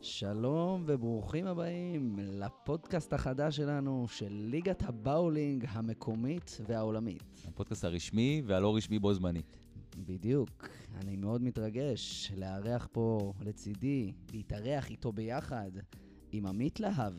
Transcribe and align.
שלום 0.00 0.84
וברוכים 0.86 1.46
הבאים 1.46 2.16
לפודקאסט 2.18 3.12
החדש 3.12 3.56
שלנו 3.56 4.06
של 4.08 4.32
ליגת 4.32 4.82
הבאולינג 4.82 5.64
המקומית 5.68 6.58
והעולמית. 6.66 7.22
הפודקאסט 7.48 7.84
הרשמי 7.84 8.42
והלא 8.46 8.76
רשמי 8.76 8.98
בו 8.98 9.14
זמנית. 9.14 9.58
בדיוק. 9.98 10.68
אני 10.94 11.16
מאוד 11.16 11.42
מתרגש 11.42 12.32
לארח 12.36 12.88
פה 12.92 13.32
לצידי, 13.40 14.12
להתארח 14.32 14.90
איתו 14.90 15.12
ביחד 15.12 15.70
עם 16.32 16.46
עמית 16.46 16.80
להב. 16.80 17.14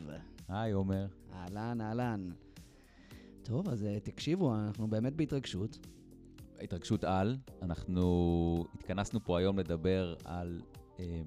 היי, 0.48 0.72
עומר. 0.72 1.06
אהלן, 1.32 1.80
אהלן. 1.80 2.30
טוב, 3.42 3.68
אז 3.68 3.84
אה, 3.84 4.00
תקשיבו, 4.00 4.54
אנחנו 4.54 4.88
באמת 4.88 5.16
בהתרגשות. 5.16 5.86
התרגשות 6.60 7.04
על, 7.04 7.36
אנחנו 7.62 8.64
התכנסנו 8.74 9.24
פה 9.24 9.38
היום 9.38 9.58
לדבר 9.58 10.14
על 10.24 10.60
אה, 11.00 11.20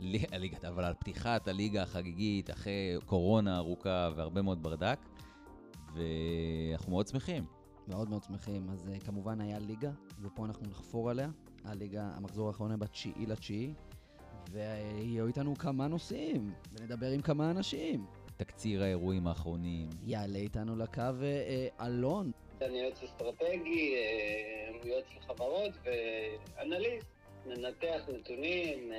פתיח... 0.00 0.32
לי- 0.32 0.38
ליגת, 0.38 0.64
אבל 0.64 0.84
על 0.84 0.94
פתיחת 0.94 1.48
הליגה 1.48 1.82
החגיגית 1.82 2.50
אחרי 2.50 2.96
קורונה 3.06 3.56
ארוכה 3.56 4.10
והרבה 4.16 4.42
מאוד 4.42 4.62
ברדק, 4.62 4.98
ואנחנו 5.94 6.92
מאוד 6.92 7.06
שמחים. 7.06 7.44
מאוד 7.88 8.08
מאוד 8.10 8.22
שמחים. 8.22 8.70
אז 8.70 8.88
uh, 8.88 9.04
כמובן 9.06 9.40
היה 9.40 9.58
ליגה, 9.58 9.90
ופה 10.22 10.44
אנחנו 10.44 10.66
נחפור 10.66 11.10
עליה. 11.10 11.28
הליגה, 11.64 12.10
המחזור 12.14 12.48
האחרון 12.48 12.70
היה 12.70 12.76
בתשיעי 12.76 13.26
לתשיעי, 13.26 13.74
ויהיו 14.50 15.26
איתנו 15.26 15.56
כמה 15.56 15.88
נושאים, 15.88 16.52
ונדבר 16.72 17.10
עם 17.10 17.20
כמה 17.22 17.50
אנשים. 17.50 18.06
תקציר 18.36 18.82
האירועים 18.82 19.26
האחרונים, 19.26 19.88
יעלה 20.04 20.38
איתנו 20.38 20.76
לקו 20.76 21.00
uh, 21.00 21.84
אלון. 21.86 22.30
אני 22.62 22.78
יועץ 22.78 23.02
אסטרטגי, 23.02 23.94
אה, 23.94 24.88
יועץ 24.88 25.04
לחברות 25.16 25.72
ואנליסט, 25.84 27.06
מנתח 27.46 28.08
נתונים, 28.18 28.92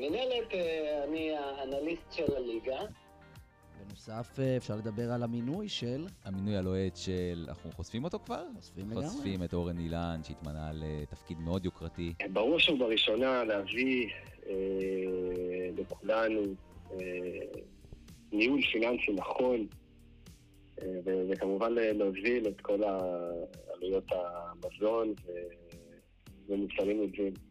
אה, 0.00 0.06
ובמינהלת 0.06 0.54
אה, 0.54 1.04
אני 1.04 1.30
האנליסט 1.32 2.12
של 2.12 2.36
הליגה. 2.36 2.80
בנוסף, 3.86 4.38
uh, 4.38 4.42
אפשר 4.56 4.76
לדבר 4.76 5.12
על 5.12 5.22
המינוי 5.22 5.68
של... 5.68 6.06
המינוי 6.24 6.56
הלוהט 6.56 6.96
של, 6.96 7.44
אנחנו 7.48 7.70
חושפים 7.72 8.04
אותו 8.04 8.18
כבר? 8.18 8.44
חושפים 8.56 8.90
לגמרי. 8.90 9.06
חושפים 9.06 9.42
את 9.42 9.54
אורן 9.54 9.78
אילן 9.78 10.20
שהתמנה 10.24 10.70
לתפקיד 10.74 11.38
מאוד 11.40 11.64
יוקרתי. 11.64 12.12
בראש 12.32 12.68
ובראשונה 12.68 13.44
להביא 13.44 14.08
אה, 14.46 14.54
לכולנו 15.76 16.40
אה, 16.92 16.96
ניהול 18.32 18.60
פיננסי 18.62 19.12
נכון, 19.12 19.66
אה, 20.82 21.00
וכמובן 21.28 21.72
להוזיל 21.72 22.48
את 22.48 22.60
כל 22.60 22.80
עלויות 23.74 24.04
המזון 24.12 25.14
ומוצרים 26.48 27.00
נלווים. 27.00 27.49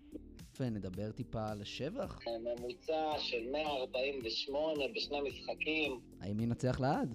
ונדבר 0.59 1.11
טיפה 1.11 1.49
על 1.51 1.61
השבח. 1.61 2.19
ממוצע 2.43 3.11
של 3.17 3.51
148 3.51 4.83
בשני 4.95 5.21
משחקים. 5.21 5.99
האם 6.21 6.39
ינצח 6.39 6.79
לעד? 6.79 7.13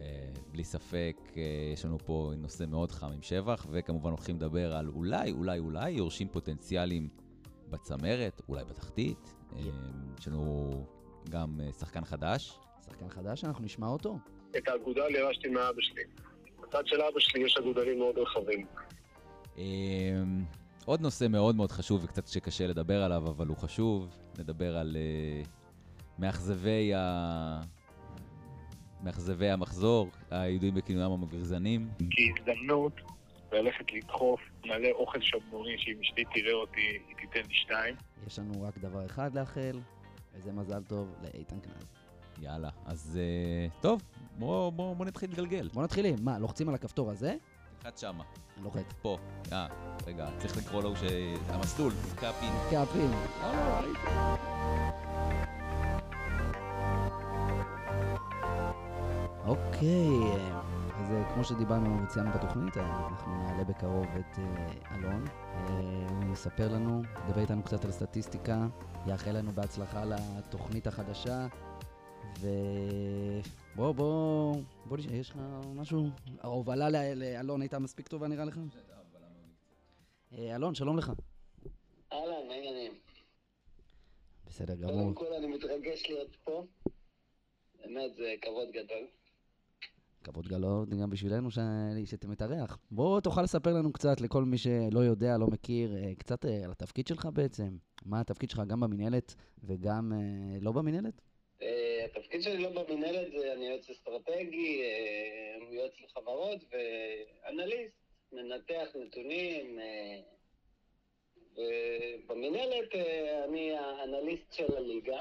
אה, 0.00 0.28
בלי 0.50 0.64
ספק, 0.64 1.16
אה, 1.36 1.42
יש 1.72 1.84
לנו 1.84 1.98
פה 1.98 2.32
נושא 2.36 2.64
מאוד 2.68 2.92
חם 2.92 3.12
עם 3.12 3.22
שבח, 3.22 3.66
וכמובן 3.70 4.10
הולכים 4.10 4.36
לדבר 4.36 4.72
על 4.72 4.88
אולי, 4.88 5.32
אולי, 5.32 5.58
אולי 5.58 5.90
יורשים 5.90 6.28
פוטנציאליים 6.28 7.08
בצמרת, 7.70 8.42
אולי 8.48 8.64
בתחתית. 8.64 9.34
אה, 9.52 9.58
יש 10.18 10.28
לנו 10.28 10.70
גם 11.30 11.60
שחקן 11.78 12.04
חדש. 12.04 12.58
שחקן 12.86 13.08
חדש, 13.08 13.44
אנחנו 13.44 13.64
נשמע 13.64 13.86
אותו. 13.86 14.18
את 14.56 14.68
האגודה 14.68 15.02
ירשתי 15.10 15.48
מאבא 15.48 15.80
שלי. 15.80 16.02
בצד 16.62 16.86
של 16.86 17.00
אבא 17.00 17.20
שלי 17.20 17.44
יש 17.44 17.56
אגודלים 17.56 17.98
מאוד 17.98 18.18
רחבים. 18.18 18.66
עוד 20.84 21.00
נושא 21.00 21.26
מאוד 21.30 21.56
מאוד 21.56 21.72
חשוב 21.72 22.04
וקצת 22.04 22.28
שקשה 22.28 22.66
לדבר 22.66 23.02
עליו, 23.02 23.28
אבל 23.28 23.46
הוא 23.46 23.56
חשוב. 23.56 24.08
נדבר 24.38 24.76
על 24.76 24.96
אה, 24.96 25.42
מאכזבי 26.18 26.94
ה... 26.94 27.60
מאכזבי 29.02 29.50
המחזור, 29.50 30.10
הידועים 30.30 30.74
בכינויים 30.74 31.12
המגרזנים. 31.12 31.88
כהזדמנות 31.98 32.92
ללכת 33.52 33.92
לדחוף 33.92 34.40
מלא 34.64 34.88
אוכל 34.92 35.20
שבנוני 35.20 35.78
שאם 35.78 36.00
אשתי 36.00 36.24
תראה 36.34 36.52
אותי 36.52 36.80
היא 36.80 37.16
תיתן 37.16 37.48
לי 37.48 37.54
שתיים. 37.54 37.94
יש 38.26 38.38
לנו 38.38 38.62
רק 38.62 38.78
דבר 38.78 39.06
אחד 39.06 39.34
לאחל, 39.34 39.78
וזה 40.34 40.52
מזל 40.52 40.82
טוב 40.82 41.14
לאיתן 41.22 41.56
כנז. 41.62 41.86
יאללה, 42.42 42.70
אז 42.86 43.18
אה, 43.20 43.80
טוב, 43.80 44.02
בואו 44.38 44.70
בוא, 44.70 44.96
בוא 44.96 45.06
נתחיל 45.06 45.30
להתגלגל. 45.30 45.68
בוא 45.72 45.82
נתחיל 45.82 46.06
עם, 46.06 46.14
מה, 46.20 46.38
לוחצים 46.38 46.68
על 46.68 46.74
הכפתור 46.74 47.10
הזה? 47.10 47.34
תלחץ 47.82 48.00
שמה, 48.00 48.24
לוחץ. 48.62 48.84
פה. 49.02 49.18
אה, 49.52 49.66
רגע, 50.06 50.28
צריך 50.38 50.56
לקרוא 50.56 50.82
לו 50.82 50.92
שהמסלול, 50.96 51.92
קאפין. 52.20 52.52
קאפין. 52.70 53.10
אוקיי, 59.46 60.08
אז 61.00 61.10
אה, 61.10 61.34
כמו 61.34 61.44
שדיברנו 61.44 62.02
וציינו 62.04 62.30
בתוכנית, 62.30 62.76
אה, 62.76 63.08
אנחנו 63.08 63.44
נעלה 63.46 63.64
בקרוב 63.64 64.06
את 64.20 64.38
אה, 64.38 64.96
אלון. 64.96 65.24
הוא 66.26 66.32
יספר 66.32 66.68
לנו, 66.68 67.02
ידבר 67.28 67.40
איתנו 67.40 67.62
קצת 67.62 67.84
על 67.84 67.90
סטטיסטיקה, 67.90 68.66
יאחל 69.06 69.32
לנו 69.32 69.52
בהצלחה 69.52 70.04
לתוכנית 70.04 70.86
החדשה. 70.86 71.46
ובוא, 72.40 73.61
בוא, 73.76 73.92
בוא 74.86 74.98
נשאר, 74.98 75.14
יש 75.14 75.30
לך 75.30 75.38
משהו? 75.74 76.08
ההובלה 76.40 77.14
לאלון 77.14 77.60
הייתה 77.60 77.78
מספיק 77.78 78.08
טובה 78.08 78.28
נראה 78.28 78.44
לך? 78.44 78.58
אה, 80.32 80.56
אלון, 80.56 80.74
שלום 80.74 80.98
לך. 80.98 81.12
אהלן, 82.12 82.48
מה 82.48 82.54
העניינים? 82.54 82.92
בסדר 84.46 84.74
גמור. 84.74 85.14
קודם 85.14 85.14
כל 85.14 85.34
אני 85.38 85.46
מתרגש 85.46 86.06
להיות 86.08 86.36
פה. 86.44 86.66
באמת, 87.80 88.14
זה 88.16 88.34
כבוד 88.42 88.68
גדול. 88.72 89.06
כבוד 90.24 90.48
גדול 90.48 90.86
גם 91.02 91.10
בשבילנו 91.10 91.50
ש... 91.50 91.58
שאתה 92.04 92.28
מתארח. 92.28 92.78
בוא 92.90 93.20
תוכל 93.20 93.42
לספר 93.42 93.72
לנו 93.72 93.92
קצת, 93.92 94.20
לכל 94.20 94.44
מי 94.44 94.58
שלא 94.58 95.00
יודע, 95.00 95.38
לא 95.38 95.46
מכיר, 95.46 95.96
אה, 95.96 96.14
קצת 96.14 96.46
אה, 96.46 96.64
על 96.64 96.70
התפקיד 96.70 97.06
שלך 97.06 97.28
בעצם. 97.32 97.76
מה 98.04 98.20
התפקיד 98.20 98.50
שלך 98.50 98.62
גם 98.66 98.80
במינהלת 98.80 99.34
וגם 99.64 100.12
לא 100.60 100.72
במינהלת? 100.72 101.22
התפקיד 102.42 102.60
שלי 102.60 102.74
לא 102.74 102.82
במינהלת 102.82 103.32
זה 103.32 103.52
אני 103.52 103.68
יועץ 103.68 103.90
אסטרטגי, 103.90 104.82
אה, 104.82 105.74
יועץ 105.74 105.92
לחברות 106.04 106.60
ואנליסט, 106.70 107.94
מנתח 108.32 108.88
נתונים. 108.94 109.78
אה, 109.78 110.20
ובמינהלת 111.56 112.94
אה, 112.94 113.44
אני 113.44 113.72
האנליסט 113.72 114.52
של 114.52 114.76
הליגה, 114.76 115.20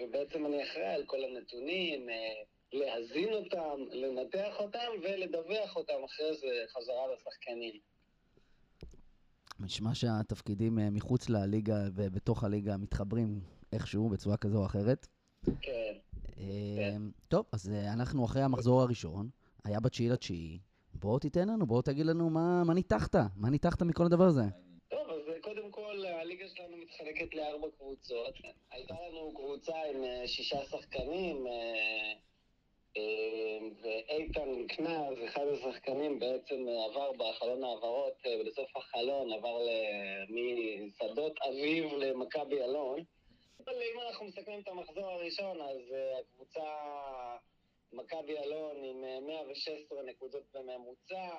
ובעצם 0.00 0.46
אני 0.46 0.62
אחראי 0.62 0.94
על 0.94 1.04
כל 1.06 1.24
הנתונים, 1.24 2.08
להזין 2.72 3.32
אותם, 3.32 3.84
לנתח 3.90 4.60
אותם 4.60 4.90
ולדווח 5.02 5.76
אותם 5.76 6.04
אחרי 6.04 6.34
זה 6.34 6.64
חזרה 6.68 7.06
לשחקנים. 7.12 7.80
נשמע 9.60 9.94
שהתפקידים 9.94 10.78
מחוץ 10.92 11.28
לליגה 11.28 11.78
ובתוך 11.94 12.44
הליגה 12.44 12.76
מתחברים 12.76 13.40
איכשהו 13.72 14.08
בצורה 14.08 14.36
כזו 14.36 14.58
או 14.58 14.66
אחרת. 14.66 15.06
כן. 15.60 15.94
אה, 16.38 16.96
טוב, 17.28 17.44
אז 17.52 17.70
אה, 17.70 17.92
אנחנו 17.92 18.24
אחרי 18.24 18.42
המחזור 18.42 18.82
הראשון, 18.82 19.28
היה 19.64 19.80
בתשיעי 19.80 20.08
לתשיעי. 20.08 20.58
בוא 20.94 21.18
תיתן 21.18 21.48
לנו, 21.48 21.66
בוא 21.66 21.82
תגיד 21.82 22.06
לנו 22.06 22.30
מה, 22.30 22.64
מה 22.64 22.74
ניתחת, 22.74 23.14
מה 23.36 23.50
ניתחת 23.50 23.82
מכל 23.82 24.06
הדבר 24.06 24.24
הזה. 24.24 24.42
טוב, 24.88 25.10
אז 25.10 25.28
אה, 25.28 25.40
קודם 25.40 25.70
כל, 25.70 26.04
הליגה 26.20 26.44
שלנו 26.48 26.76
מתחלקת 26.76 27.34
לארבע 27.34 27.66
קבוצות. 27.78 28.34
הייתה 28.70 28.94
לנו 28.94 29.32
קבוצה 29.34 29.76
עם 29.94 30.04
אה, 30.04 30.22
שישה 30.26 30.64
שחקנים, 30.64 31.46
אה, 31.46 32.12
ואיתן 33.82 34.66
קנז, 34.68 35.18
אחד 35.24 35.42
השחקנים, 35.52 36.18
בעצם 36.18 36.66
עבר 36.90 37.12
בחלון 37.12 37.64
העברות, 37.64 38.22
ולסוף 38.40 38.76
החלון 38.76 39.32
עבר 39.32 39.58
משדות 40.28 41.32
אביב 41.48 41.92
למכבי 41.92 42.62
אלון. 42.62 43.00
אבל 43.68 43.82
אם 43.82 44.00
אנחנו 44.00 44.26
מסכמים 44.26 44.60
את 44.60 44.68
המחזור 44.68 45.10
הראשון, 45.10 45.60
אז 45.60 45.92
אה, 45.92 46.18
הקבוצה 46.18 46.64
מכבי 47.92 48.38
אלון 48.38 48.84
עם 48.84 49.04
אה, 49.04 49.20
116 49.20 50.02
נקודות 50.02 50.42
בממוצע, 50.54 51.30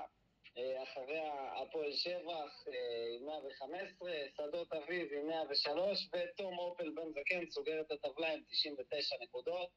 אה, 0.57 0.83
אחריה 0.83 1.33
הפועל 1.61 1.91
שבח 1.91 2.67
אה, 2.67 3.17
עם 3.19 3.25
115, 3.25 4.11
שדות 4.37 4.73
אביב 4.73 5.13
עם 5.13 5.27
103, 5.27 6.09
ותום 6.13 6.57
אופל 6.57 6.89
בן 6.89 7.11
זקן 7.11 7.49
סוגר 7.49 7.81
את 7.81 7.91
הטבלה 7.91 8.33
עם 8.33 8.41
99 8.49 9.15
נקודות. 9.21 9.69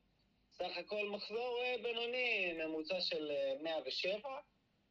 סך 0.53 0.77
הכל 0.77 1.09
מחזור 1.09 1.61
אה, 1.63 1.77
בינוני, 1.83 2.53
ממוצע 2.53 3.01
של 3.01 3.31
אה, 3.31 3.55
107. 3.63 4.31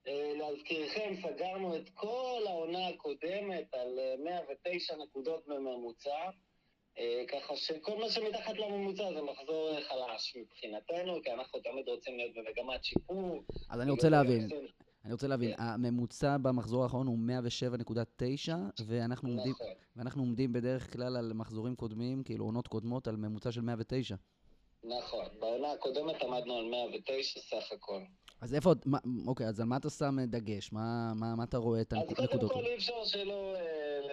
אה, 0.07 0.33
להזכירכם, 0.35 1.13
סגרנו 1.21 1.75
את 1.75 1.89
כל 1.93 2.43
העונה 2.47 2.87
הקודמת 2.87 3.73
על 3.73 3.99
אה, 3.99 4.15
109 4.17 4.95
נקודות 4.95 5.47
בממוצע. 5.47 6.29
אה, 6.97 7.23
ככה 7.27 7.55
שכל 7.55 7.99
מה 7.99 8.09
שמתחת 8.09 8.53
לממוצע 8.57 9.13
זה 9.13 9.21
מחזור 9.21 9.79
חלש 9.81 10.35
מבחינתנו, 10.35 11.21
כי 11.23 11.31
אנחנו 11.31 11.59
תמיד 11.59 11.88
רוצים 11.88 12.17
להיות 12.17 12.31
במגמת 12.35 12.83
שיפור. 12.83 13.43
אז 13.69 13.81
אני 13.81 13.91
רוצה 13.91 14.09
להבין, 14.09 14.47
אני 15.05 15.13
רוצה 15.13 15.27
להבין, 15.27 15.55
כן. 15.55 15.63
הממוצע 15.63 16.38
במחזור 16.38 16.83
האחרון 16.83 17.07
הוא 17.07 17.17
107.9, 18.47 18.51
ואנחנו 18.85 19.29
עומדים, 19.29 19.51
נכון. 19.51 19.67
ואנחנו 19.95 20.21
עומדים 20.21 20.53
בדרך 20.53 20.93
כלל 20.93 21.17
על 21.17 21.33
מחזורים 21.33 21.75
קודמים, 21.75 22.23
כאילו 22.23 22.45
עונות 22.45 22.67
קודמות, 22.67 23.07
על 23.07 23.15
ממוצע 23.15 23.51
של 23.51 23.61
109. 23.61 24.15
נכון. 24.83 25.25
בעונה 25.39 25.71
הקודמת 25.71 26.21
עמדנו 26.21 26.57
על 26.57 26.65
109 26.65 27.39
סך 27.39 27.71
הכל. 27.71 28.01
אז 28.41 28.55
איפה, 28.55 28.71
מה, 28.85 28.97
אוקיי, 29.27 29.47
אז 29.47 29.59
על 29.59 29.65
מה 29.65 29.77
אתה 29.77 29.89
שם 29.89 30.15
דגש? 30.27 30.73
מה, 30.73 31.13
מה, 31.15 31.35
מה 31.35 31.43
אתה 31.43 31.57
רואה 31.57 31.81
את 31.81 31.93
אז 31.93 31.99
הנקודות? 31.99 32.51
קודם 32.51 32.63
כל 32.63 32.69
אי 32.69 32.75
אפשר 32.75 33.05
שלא 33.05 33.55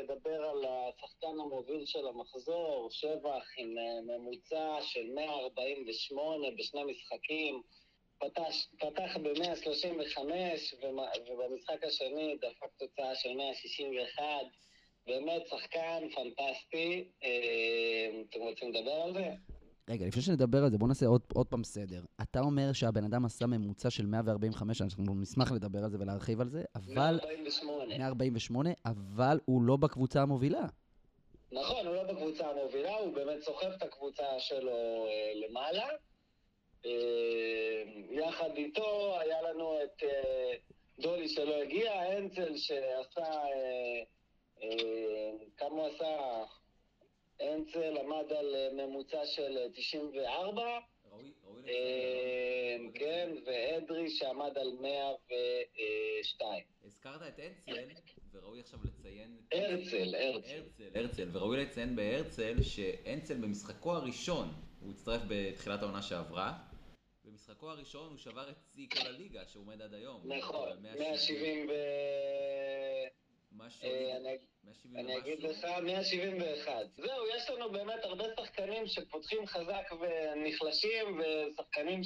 לדבר 0.08 0.42
על 0.42 0.64
השחקן 0.64 1.40
המוביל 1.40 1.86
של 1.86 2.06
המחזור, 2.06 2.88
שבח 2.90 3.44
עם 3.56 3.78
אה, 3.78 4.00
ממוצע 4.00 4.78
של 4.82 5.10
148 5.14 6.50
בשני 6.50 6.84
משחקים. 6.84 7.62
פתח, 8.18 8.42
פתח 8.78 9.16
ב-135 9.16 10.18
ובמשחק 11.30 11.84
השני 11.84 12.36
דפק 12.36 12.70
תוצאה 12.78 13.14
של 13.14 13.34
161. 13.34 14.22
באמת 15.06 15.46
שחקן 15.46 16.08
פנטסטי. 16.14 17.04
אה, 17.22 18.20
אתם 18.30 18.40
רוצים 18.40 18.72
לדבר 18.72 19.00
על 19.02 19.12
זה? 19.12 19.57
רגע, 19.88 20.06
לפני 20.06 20.22
שנדבר 20.22 20.64
על 20.64 20.70
זה, 20.70 20.78
בוא 20.78 20.88
נעשה 20.88 21.06
עוד, 21.06 21.20
עוד 21.34 21.46
פעם 21.46 21.64
סדר. 21.64 22.02
אתה 22.22 22.40
אומר 22.40 22.72
שהבן 22.72 23.04
אדם 23.04 23.24
עשה 23.24 23.46
ממוצע 23.46 23.90
של 23.90 24.06
145, 24.06 24.82
אנחנו 24.82 25.14
נשמח 25.14 25.52
לדבר 25.52 25.84
על 25.84 25.90
זה 25.90 25.96
ולהרחיב 26.00 26.40
על 26.40 26.48
זה, 26.48 26.62
אבל... 26.74 27.18
148. 27.22 27.98
148, 27.98 28.70
אבל 28.84 29.40
הוא 29.44 29.62
לא 29.62 29.76
בקבוצה 29.76 30.22
המובילה. 30.22 30.66
נכון, 31.52 31.86
הוא 31.86 31.94
לא 31.94 32.12
בקבוצה 32.12 32.50
המובילה, 32.50 32.96
הוא 32.96 33.14
באמת 33.14 33.42
סוחב 33.42 33.66
את 33.66 33.82
הקבוצה 33.82 34.24
שלו 34.38 35.06
אה, 35.06 35.32
למעלה. 35.48 35.86
אה, 36.86 36.90
יחד 38.10 38.50
איתו 38.56 39.20
היה 39.20 39.42
לנו 39.42 39.78
את 39.84 40.02
אה, 40.02 40.54
דולי 40.98 41.28
שלא 41.28 41.62
הגיע, 41.62 42.18
אנצל 42.18 42.56
שעשה... 42.56 43.24
אה, 43.24 44.02
אה, 44.62 45.30
כמה 45.56 45.70
הוא 45.70 45.86
עשה? 45.86 46.06
אנצל 47.40 47.96
עמד 47.96 48.32
על 48.32 48.54
אה, 48.54 48.68
ממוצע 48.72 49.26
של 49.26 49.58
אה, 49.58 49.66
94, 49.72 50.62
ראוי, 51.10 51.32
ראוי 51.44 51.62
אה, 51.62 52.76
לציין, 52.78 52.90
כן, 52.94 53.30
ואדרי 53.46 54.10
שעמד 54.10 54.58
על 54.58 54.72
102. 54.80 56.64
הזכרת 56.84 57.22
את 57.22 57.38
הרצל, 57.38 58.20
וראוי 58.32 58.60
עכשיו 58.60 58.78
לציין... 58.84 59.36
הרצל, 59.52 60.14
הרצל. 60.14 60.62
הרצל, 60.94 61.28
וראוי 61.32 61.56
לציין 61.64 61.96
בהרצל 61.96 62.62
שהרצל 62.62 63.34
במשחקו 63.34 63.92
הראשון, 63.92 64.48
הוא 64.80 64.90
הצטרף 64.90 65.22
בתחילת 65.28 65.82
העונה 65.82 66.02
שעברה, 66.02 66.58
במשחקו 67.24 67.70
הראשון 67.70 68.10
הוא 68.10 68.18
שבר 68.18 68.50
את 68.50 68.56
שיא 68.74 68.86
כל 68.90 69.06
הליגה, 69.06 69.46
שעומד 69.46 69.82
עד 69.82 69.94
היום. 69.94 70.22
נכון, 70.24 70.82
170, 70.82 71.66
170 71.66 71.68
ו... 71.68 71.72
אה, 73.84 74.16
אני- 74.16 74.38
170 74.64 74.96
אני 74.96 75.18
אגיד. 75.18 75.42
לך, 75.42 75.64
171. 75.82 76.86
זהו, 76.96 77.26
יש 77.36 77.50
לנו 77.50 77.72
באמת 77.72 78.04
הרבה 78.04 78.24
שחקנים 78.40 78.86
שפותחים 78.86 79.46
חזק 79.46 79.90
ונחלשים, 80.00 81.20
ושחקנים 81.20 82.00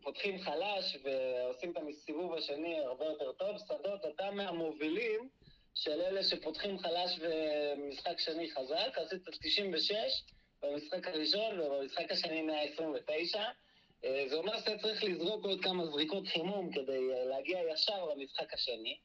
שפותחים 0.00 0.38
חלש 0.40 0.96
ועושים 1.02 1.70
את 1.70 1.76
הסיבוב 1.90 2.34
השני 2.34 2.78
הרבה 2.80 3.04
יותר 3.04 3.32
טוב. 3.32 3.56
שדות, 3.58 4.00
אתה 4.14 4.30
מהמובילים 4.30 5.28
של 5.74 6.00
אלה 6.00 6.22
שפותחים 6.24 6.78
חלש 6.78 7.18
ומשחק 7.20 8.20
שני 8.20 8.50
חזק, 8.50 8.98
עשית 8.98 9.22
96 9.42 10.22
במשחק 10.62 11.08
הראשון 11.08 11.60
ובמשחק 11.60 12.10
השני 12.10 12.42
129. 12.42 13.44
אה, 14.04 14.24
זה 14.28 14.36
אומר 14.36 14.58
שאתה 14.60 14.78
צריך 14.78 15.04
לזרוק 15.04 15.44
עוד 15.44 15.60
כמה 15.64 15.86
זריקות 15.86 16.26
חימום 16.26 16.72
כדי 16.72 17.12
אה, 17.14 17.24
להגיע 17.24 17.58
ישר 17.72 18.04
למשחק 18.04 18.54
השני. 18.54 18.98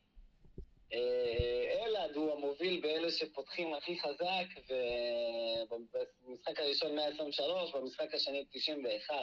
אה, 0.94 1.86
אלעד 1.86 2.16
הוא 2.16 2.32
המוביל 2.34 2.82
באלה 2.82 3.12
שפותחים 3.12 3.74
הכי 3.74 4.00
חזק, 4.00 4.46
ובמשחק 5.70 6.60
הראשון 6.60 6.96
123, 6.96 7.72
במשחק 7.72 8.14
השני 8.14 8.46
91. 8.52 9.16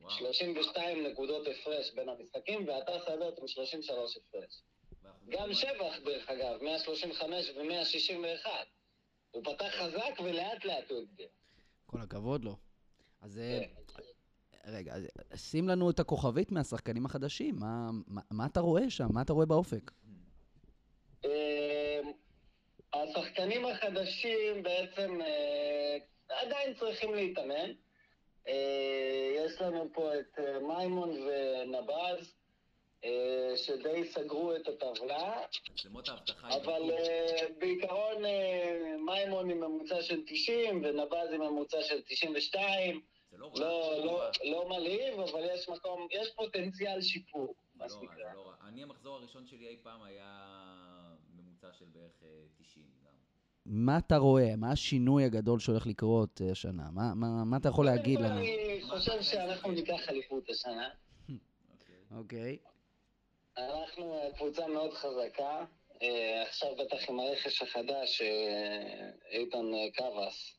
וואו, 0.00 0.10
32 0.10 1.06
נקודות 1.06 1.46
הפרש 1.46 1.92
בין 1.94 2.08
המשחקים, 2.08 2.68
ואתה 2.68 2.92
שדות 3.06 3.38
עם 3.38 3.48
33 3.48 4.16
הפרש. 4.16 4.62
גם 5.28 5.54
שבח, 5.54 5.98
דרך 6.04 6.28
אגב, 6.28 6.62
135 6.62 7.50
ו-161. 7.56 8.46
הוא 9.30 9.44
פתח 9.44 9.68
חזק 9.70 10.20
ולאט 10.24 10.64
לאט 10.64 10.90
הוא 10.90 10.98
הגדיר. 10.98 11.28
כל 11.86 12.00
הכבוד 12.00 12.44
לו. 12.44 12.56
אז 13.20 13.38
אה, 13.38 13.60
כן. 13.96 14.02
רגע, 14.66 14.94
שים 15.36 15.68
לנו 15.68 15.90
את 15.90 16.00
הכוכבית 16.00 16.52
מהשחקנים 16.52 17.06
החדשים. 17.06 17.56
מה, 17.56 17.90
מה, 18.06 18.20
מה 18.30 18.46
אתה 18.46 18.60
רואה 18.60 18.90
שם? 18.90 19.06
מה 19.12 19.22
אתה 19.22 19.32
רואה 19.32 19.46
באופק? 19.46 19.90
אה, 21.24 22.00
השחקנים 22.94 23.66
החדשים 23.66 24.62
בעצם 24.62 25.20
אה, 25.22 25.96
עדיין 26.28 26.74
צריכים 26.74 27.14
להתאמן. 27.14 27.70
אה, 28.48 29.32
יש 29.36 29.60
לנו 29.60 29.88
פה 29.92 30.10
את 30.18 30.38
אה, 30.38 30.58
מימון 30.58 31.10
ונבז, 31.10 32.34
שדי 33.56 34.04
סגרו 34.04 34.56
את 34.56 34.68
הטבלה, 34.68 35.42
אבל 36.48 36.82
בעיקרון 37.58 38.22
מימון 38.98 39.50
עם 39.50 39.60
ממוצע 39.60 40.02
של 40.02 40.22
90 40.26 40.84
ונבז 40.84 41.32
עם 41.32 41.40
ממוצע 41.40 41.82
של 41.82 42.02
92. 42.02 43.00
זה 43.30 43.38
לא 43.38 43.46
רע, 43.46 43.60
לא, 43.60 44.04
לא, 44.04 44.18
רע. 44.18 44.30
לא 44.44 44.68
מלהיב, 44.68 45.20
אבל 45.20 45.44
יש 45.54 45.68
מקום, 45.68 46.08
יש 46.10 46.30
פוטנציאל 46.36 47.02
שיפור, 47.02 47.54
מה 47.74 47.86
לא 47.86 47.94
רע, 47.94 48.34
לא 48.34 48.46
רע. 48.46 48.54
אני, 48.68 48.82
המחזור 48.82 49.16
הראשון 49.16 49.46
שלי 49.46 49.68
אי 49.68 49.76
פעם 49.82 50.02
היה 50.02 50.52
ממוצע 51.62 51.78
של 51.78 51.84
בערך 51.92 52.22
אה, 52.22 52.28
90 52.58 52.86
גם. 53.04 53.12
מה 53.66 53.98
אתה 53.98 54.16
רואה? 54.16 54.56
מה 54.56 54.72
השינוי 54.72 55.24
הגדול 55.24 55.58
שהולך 55.58 55.86
לקרות 55.86 56.40
אה, 56.42 56.50
השנה? 56.50 56.90
מה, 56.90 57.14
מה, 57.14 57.44
מה 57.44 57.56
אתה 57.56 57.68
יכול 57.68 57.84
להגיד 57.84 58.20
לנו? 58.20 58.38
אני 58.38 58.82
חושב 58.82 59.22
שאנחנו 59.22 59.70
ניקח 59.70 60.08
אליפות 60.08 60.50
השנה. 60.50 60.88
אוקיי. 61.72 61.96
אוקיי. 62.10 62.58
אנחנו 63.56 64.14
אה, 64.14 64.32
קבוצה 64.36 64.66
מאוד 64.66 64.92
חזקה. 64.92 65.64
אה, 66.02 66.42
עכשיו 66.42 66.68
בטח 66.76 67.08
עם 67.08 67.20
הרכש 67.20 67.62
החדש, 67.62 68.20
אה, 68.22 69.10
איתן 69.30 69.74
אה, 69.74 69.90
קבס. 69.94 70.58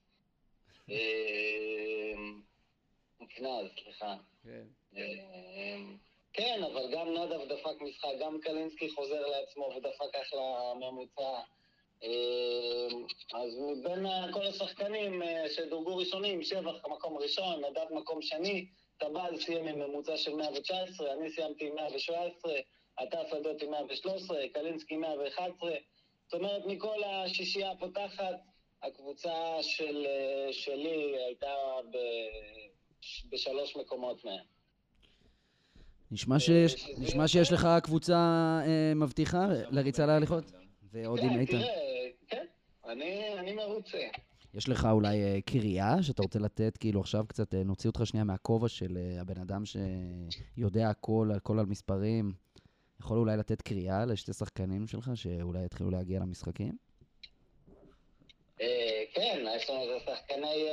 אה, 0.89 2.13
קנז, 3.29 3.67
סליחה. 3.83 4.15
אה, 4.47 4.61
כן, 6.33 6.61
אבל 6.63 6.91
גם 6.91 7.13
נדב 7.17 7.47
דפק 7.47 7.81
משחק, 7.81 8.09
גם 8.19 8.39
קלינסקי 8.41 8.89
חוזר 8.89 9.27
לעצמו 9.27 9.69
ודפק 9.75 10.15
אחלה 10.21 10.73
ממוצע. 10.75 11.39
אה, 12.03 12.87
אז 13.33 13.57
מבין 13.59 14.05
ה- 14.05 14.27
כל 14.33 14.45
השחקנים 14.47 15.23
אה, 15.23 15.45
שדורגו 15.49 15.97
ראשונים, 15.97 16.43
שבח 16.43 16.85
מקום 16.85 17.17
ראשון, 17.17 17.65
נדב 17.65 17.93
מקום 17.93 18.21
שני, 18.21 18.65
טבז 18.97 19.41
סיים 19.41 19.67
עם 19.67 19.79
ממוצע 19.79 20.17
של 20.17 20.35
119, 20.35 21.13
אני 21.13 21.31
סיימתי 21.31 21.67
עם 21.67 21.75
117, 21.75 22.53
אתה 23.03 23.17
שדות 23.31 23.61
עם 23.61 23.71
113, 23.71 24.47
קלינסקי 24.53 24.95
111. 24.95 25.71
זאת 26.25 26.33
אומרת, 26.33 26.65
מכל 26.65 27.03
השישייה 27.03 27.71
הפותחת, 27.71 28.35
הקבוצה 28.83 29.33
של, 29.61 30.05
אה, 30.09 30.53
שלי 30.53 31.17
הייתה 31.25 31.55
ב, 31.91 31.97
בשלוש 33.29 33.75
מקומות 33.75 34.25
מהם. 34.25 34.52
נשמע 36.13 36.39
שיש, 36.39 36.89
נשמע. 36.97 37.27
שיש 37.27 37.51
לך 37.51 37.67
קבוצה 37.83 38.15
אה, 38.65 38.93
מבטיחה 38.95 39.47
לריצה 39.69 40.05
להליכות? 40.05 40.51
ועוד 40.91 41.19
עם 41.19 41.29
כן, 41.29 41.39
איתן. 41.39 41.61
כן, 42.27 42.45
אני, 42.85 43.53
מרוצה. 43.53 43.97
יש 44.53 44.69
לך 44.69 44.87
אולי 44.91 45.23
אה, 45.23 45.39
קריאה 45.45 46.03
שאתה 46.03 46.21
רוצה 46.21 46.39
לתת, 46.39 46.77
כאילו 46.77 46.99
עכשיו 46.99 47.25
קצת 47.27 47.53
אה, 47.53 47.63
נוציא 47.63 47.89
אותך 47.89 48.01
שנייה 48.05 48.23
מהכובע 48.23 48.67
של 48.67 48.97
אה, 48.97 49.21
הבן 49.21 49.41
אדם 49.41 49.63
שיודע 49.65 50.89
הכל, 50.89 51.31
הכל 51.35 51.59
על 51.59 51.65
מספרים. 51.65 52.33
יכול 52.99 53.17
אולי 53.17 53.37
לתת 53.37 53.61
קריאה 53.61 54.05
לשתי 54.05 54.33
שחקנים 54.33 54.87
שלך 54.87 55.11
שאולי 55.15 55.65
יתחילו 55.65 55.91
להגיע 55.91 56.19
למשחקים? 56.19 56.77
אה, 58.61 59.03
כן, 59.13 59.45
יש 59.55 59.69
לנו 59.69 59.83
את 59.83 60.01
השחקני, 60.07 60.67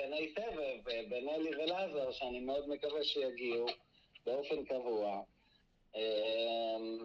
השחקני 0.00 0.28
סבב, 0.34 0.88
אה, 0.88 1.02
בנלי 1.10 1.50
ולאזר, 1.56 2.10
שאני 2.12 2.40
מאוד 2.40 2.68
מקווה 2.68 3.04
שיגיעו 3.04 3.66
באופן 4.26 4.64
קבוע. 4.64 5.20
אה, 5.96 6.00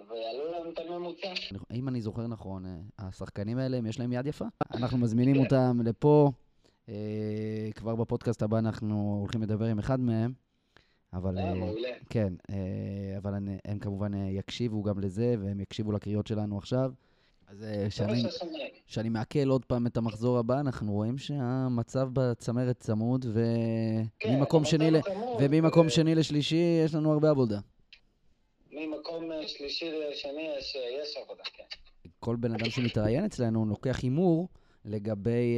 ויעלו 0.09 0.51
לנו 0.51 0.71
את 0.71 0.79
הממוצע. 0.79 1.33
אם 1.73 1.87
אני 1.87 2.01
זוכר 2.01 2.27
נכון, 2.27 2.65
אה, 2.65 2.71
השחקנים 2.99 3.57
האלה, 3.57 3.79
יש 3.89 3.99
להם 3.99 4.13
יד 4.13 4.27
יפה. 4.27 4.45
אנחנו 4.73 4.97
מזמינים 4.97 5.35
אותם 5.39 5.79
לפה. 5.83 6.31
אה, 6.89 7.69
כבר 7.75 7.95
בפודקאסט 7.95 8.41
הבא 8.41 8.59
אנחנו 8.59 9.17
הולכים 9.19 9.41
לדבר 9.41 9.65
עם 9.65 9.79
אחד 9.79 9.99
מהם, 9.99 10.33
אבל... 11.13 11.37
אה. 11.37 11.53
כן, 12.09 12.33
אבל 13.17 13.33
הם 13.65 13.79
כמובן 13.79 14.13
יקשיבו 14.13 14.83
גם 14.83 14.99
לזה, 14.99 15.35
והם 15.39 15.59
יקשיבו 15.59 15.91
לקריאות 15.91 16.27
שלנו 16.27 16.57
עכשיו. 16.57 16.91
אז 17.47 17.63
אה, 17.63 17.89
שאני, 17.89 18.13
מקווה 18.19 18.31
ששומעים. 18.31 18.67
שאני 18.85 19.09
מעכל 19.09 19.47
עוד 19.49 19.65
פעם 19.65 19.87
את 19.87 19.97
המחזור 19.97 20.37
הבא, 20.37 20.59
אנחנו 20.59 20.93
רואים 20.93 21.17
שהמצב 21.17 22.09
בצמרת 22.13 22.79
צמוד, 22.79 23.25
כן, 24.19 24.29
וממקום 24.29 24.59
המצב 24.59 24.71
שני, 24.71 24.91
ל- 24.91 25.01
צמוד, 25.01 25.37
וממקום 25.41 25.87
ו- 25.87 25.89
שני 25.89 26.15
לשלישי 26.15 26.81
יש 26.85 26.95
לנו 26.95 27.13
הרבה 27.13 27.29
עבודה. 27.29 27.59
מקום 28.71 29.31
אה, 29.31 29.47
שלישי 29.47 29.85
לשני 30.11 30.47
יש, 30.57 30.75
אה, 30.75 31.01
יש 31.01 31.17
עבודה, 31.25 31.43
כן. 31.53 31.63
כל 32.19 32.35
בן 32.35 32.53
אדם 32.53 32.69
שמתראיין 32.69 33.25
אצלנו 33.25 33.65
לוקח 33.65 33.99
הימור 34.03 34.49
לגבי, 34.85 35.55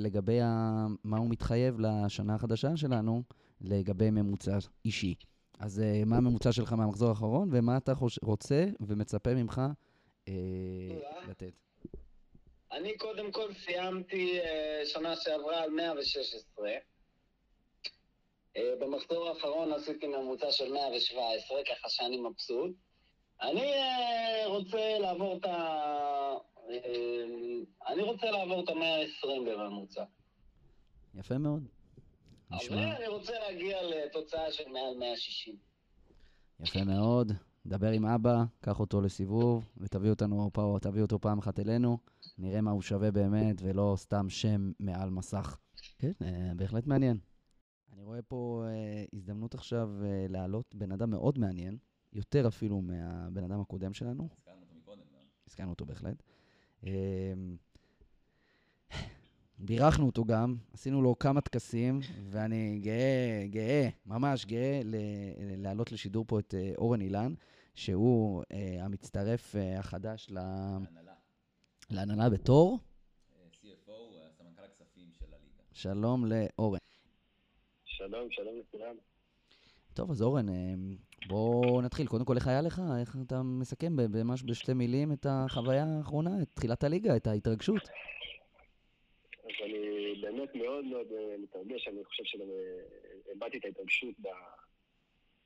לגבי 0.00 0.40
ה, 0.40 0.86
מה 1.04 1.18
הוא 1.18 1.30
מתחייב 1.30 1.80
לשנה 1.80 2.34
החדשה 2.34 2.76
שלנו, 2.76 3.22
לגבי 3.60 4.10
ממוצע 4.10 4.58
אישי. 4.84 5.14
אז 5.58 5.82
מה 6.06 6.16
הממוצע 6.16 6.52
שלך 6.52 6.72
מהמחזור 6.72 7.08
האחרון, 7.08 7.48
ומה 7.52 7.76
אתה 7.76 7.94
חוש... 7.94 8.18
רוצה 8.22 8.66
ומצפה 8.80 9.34
ממך. 9.34 9.62
לתת? 11.28 11.52
אני 12.72 12.96
קודם 12.98 13.32
כל 13.32 13.54
סיימתי 13.54 14.40
אה, 14.40 14.82
שנה 14.86 15.16
שעברה 15.16 15.62
על 15.62 15.70
116. 15.70 16.68
אה, 18.56 18.74
במחזור 18.80 19.28
האחרון 19.28 19.72
עשיתי 19.72 20.06
ממוצע 20.06 20.50
של 20.50 20.72
117, 20.72 21.58
ככה 21.64 21.88
שאני 21.88 22.20
מבסוט. 22.20 22.70
אני 23.42 23.72
אה, 23.72 24.46
רוצה 24.46 24.98
לעבור 24.98 25.36
את 25.36 25.44
ה... 25.44 25.56
אה, 26.70 27.92
אני 27.92 28.02
רוצה 28.02 28.30
לעבור 28.30 28.64
את 28.64 28.68
ה-120 28.68 29.28
בממוצע. 29.46 30.04
יפה 31.14 31.38
מאוד. 31.38 31.68
אבל 32.50 32.58
נשמע 32.58 32.96
אני 32.96 33.06
רוצה 33.06 33.32
להגיע 33.38 33.82
לתוצאה 33.82 34.52
של 34.52 34.68
מעל 34.68 34.94
160. 34.98 35.56
יפה 36.60 36.84
מאוד. 36.84 37.32
דבר 37.66 37.90
עם 37.90 38.06
אבא, 38.06 38.44
קח 38.60 38.80
אותו 38.80 39.00
לסיבוב, 39.00 39.64
ותביא 39.76 40.10
אותנו 40.10 40.50
פה, 40.52 40.78
תביא 40.80 41.02
אותו 41.02 41.18
פעם 41.18 41.38
אחת 41.38 41.60
אלינו. 41.60 41.98
נראה 42.38 42.60
מה 42.60 42.70
הוא 42.70 42.82
שווה 42.82 43.10
באמת, 43.10 43.56
ולא 43.62 43.94
סתם 43.98 44.30
שם 44.30 44.72
מעל 44.80 45.10
מסך. 45.10 45.58
כן, 45.98 46.12
אה, 46.22 46.52
בהחלט 46.56 46.86
מעניין. 46.86 47.18
אני 47.92 48.02
רואה 48.02 48.22
פה 48.22 48.64
אה, 48.66 49.04
הזדמנות 49.12 49.54
עכשיו 49.54 49.90
אה, 50.04 50.26
להעלות 50.28 50.74
בן 50.74 50.92
אדם 50.92 51.10
מאוד 51.10 51.38
מעניין, 51.38 51.76
יותר 52.12 52.48
אפילו 52.48 52.80
מהבן 52.80 53.44
אדם 53.44 53.60
הקודם 53.60 53.94
שלנו. 53.94 54.28
הזכרנו 54.38 54.60
אותו 54.62 54.74
מקודם 54.74 55.02
גם. 55.12 55.20
הזכרנו 55.48 55.70
אותו 55.70 55.86
בהחלט. 55.86 56.22
אה, 56.86 57.32
בירכנו 59.58 60.06
אותו 60.06 60.24
גם, 60.24 60.56
עשינו 60.72 61.02
לו 61.02 61.18
כמה 61.18 61.40
טקסים, 61.40 62.00
ואני 62.30 62.78
גאה, 62.82 63.46
גאה, 63.50 63.88
ממש 64.06 64.46
גאה 64.46 64.80
ל- 64.84 64.96
להעלות 65.56 65.92
לשידור 65.92 66.24
פה 66.28 66.38
את 66.38 66.54
אורן 66.78 67.00
אילן, 67.00 67.34
שהוא 67.74 68.42
אה, 68.52 68.84
המצטרף 68.84 69.56
אה, 69.56 69.78
החדש 69.78 70.26
ל- 70.30 70.38
ההנהלה. 70.38 71.12
להנהלה 71.90 72.30
בתור. 72.30 72.78
אה, 72.78 73.46
CFO, 73.62 73.90
אה, 73.90 74.28
סמנכ"ל 74.38 74.62
הכספים 74.64 75.08
של 75.18 75.24
הליגה. 75.24 75.62
שלום 75.72 76.24
לאורן. 76.26 76.78
שלום, 77.84 78.30
שלום 78.30 78.54
לכולם. 78.58 78.96
טוב, 79.94 80.10
אז 80.10 80.22
אורן, 80.22 80.48
אה, 80.48 80.54
בואו 81.28 81.80
נתחיל. 81.80 82.06
קודם 82.06 82.24
כל, 82.24 82.36
איך 82.36 82.46
היה 82.46 82.60
לך? 82.60 82.82
איך 83.00 83.16
אתה 83.26 83.42
מסכם 83.42 83.92
ממש 83.96 84.42
בשתי 84.42 84.72
מילים 84.72 85.12
את 85.12 85.26
החוויה 85.28 85.84
האחרונה, 85.98 86.42
את 86.42 86.48
תחילת 86.54 86.84
הליגה, 86.84 87.16
את 87.16 87.26
ההתרגשות? 87.26 87.82
אז 89.44 89.50
אני 89.64 89.78
באמת 90.22 90.54
מאוד 90.54 90.84
מאוד 90.84 91.06
מתרגש, 91.42 91.88
אני 91.88 92.04
חושב 92.04 92.22
שגם 92.24 92.46
הבעתי 93.36 93.58
את 93.58 93.64
ההתרגשות 93.64 94.14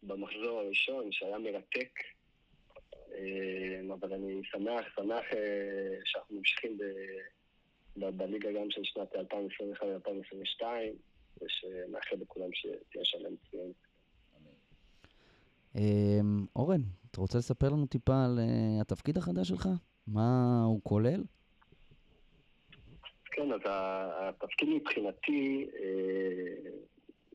במחזור 0.02 0.59
הראשון, 0.61 1.12
שהיה 1.12 1.38
מרתק. 1.38 1.90
אה, 3.17 3.95
אבל 3.95 4.13
אני 4.13 4.41
שמח, 4.45 4.85
שמח 4.97 5.25
אה, 5.33 5.99
שאנחנו 6.05 6.37
ממשיכים 6.37 6.79
ב- 6.79 8.01
ב- 8.01 8.17
בליגה 8.17 8.53
גם 8.53 8.71
של 8.71 8.81
שנת 8.85 9.13
2021-2022, 9.15 10.65
ושנאחל 11.43 12.17
לכולם 12.21 12.49
שתהיה 12.53 13.05
שנה 13.05 13.29
מצוינת. 13.29 13.75
אמן. 14.37 14.51
אמ, 15.77 16.47
אורן, 16.57 16.81
אתה 17.11 17.21
רוצה 17.21 17.39
לספר 17.39 17.69
לנו 17.69 17.87
טיפה 17.87 18.25
על 18.25 18.39
אה, 18.39 18.81
התפקיד 18.81 19.17
החדש 19.19 19.49
שלך? 19.49 19.69
מה 20.07 20.63
הוא 20.67 20.81
כולל? 20.83 21.23
כן, 23.25 23.53
אז 23.53 23.61
התפקיד 24.21 24.69
מבחינתי 24.69 25.67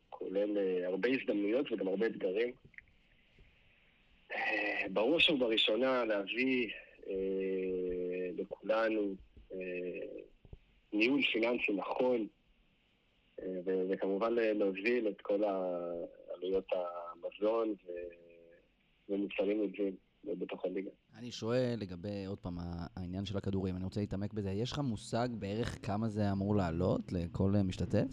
כולל 0.10 0.58
הרבה 0.86 1.10
הזדמנויות 1.10 1.72
וגם 1.72 1.88
הרבה 1.88 2.06
אתגרים. 2.06 2.52
אה, 4.36 4.86
בראש 4.94 5.30
ובראשונה 5.30 6.06
להביא 6.06 6.70
אה, 7.08 7.14
לכולנו 8.38 9.14
אה, 9.54 9.58
ניהול 10.94 11.22
פיננסי 11.34 11.72
נכון, 11.76 12.28
וכמובן 13.90 14.34
ל- 14.34 14.54
להוביל 14.54 15.08
את 15.08 15.22
כל 15.22 15.42
עלויות 16.36 16.66
המזון 16.74 17.76
ומוצרים 19.10 19.72
הליגה. 20.66 20.90
אני 21.18 21.32
שואל 21.32 21.76
לגבי, 21.80 22.26
עוד 22.28 22.40
פעם, 22.40 22.58
העניין 22.96 23.26
של 23.26 23.38
הכדורים, 23.38 23.76
אני 23.76 23.84
רוצה 23.84 24.00
להתעמק 24.00 24.34
בזה. 24.34 24.52
יש 24.52 24.72
לך 24.72 24.80
מושג 24.80 25.28
בערך 25.40 25.86
כמה 25.86 26.10
זה 26.10 26.32
אמור 26.32 26.56
לעלות 26.56 27.02
לכל 27.12 27.54
משתתף? 27.64 28.08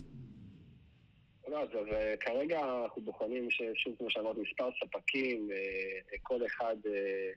לא, 1.59 1.81
אז 1.81 1.93
אה, 1.93 2.15
כרגע 2.21 2.61
אנחנו 2.83 3.03
בוחנים, 3.03 3.49
שוב, 3.75 3.95
כמו 3.99 4.11
שאמרתי, 4.11 4.41
מספר 4.41 4.69
ספקים, 4.85 5.49
אה, 5.50 6.19
כל 6.23 6.47
אחד, 6.47 6.77
אה, 6.87 7.31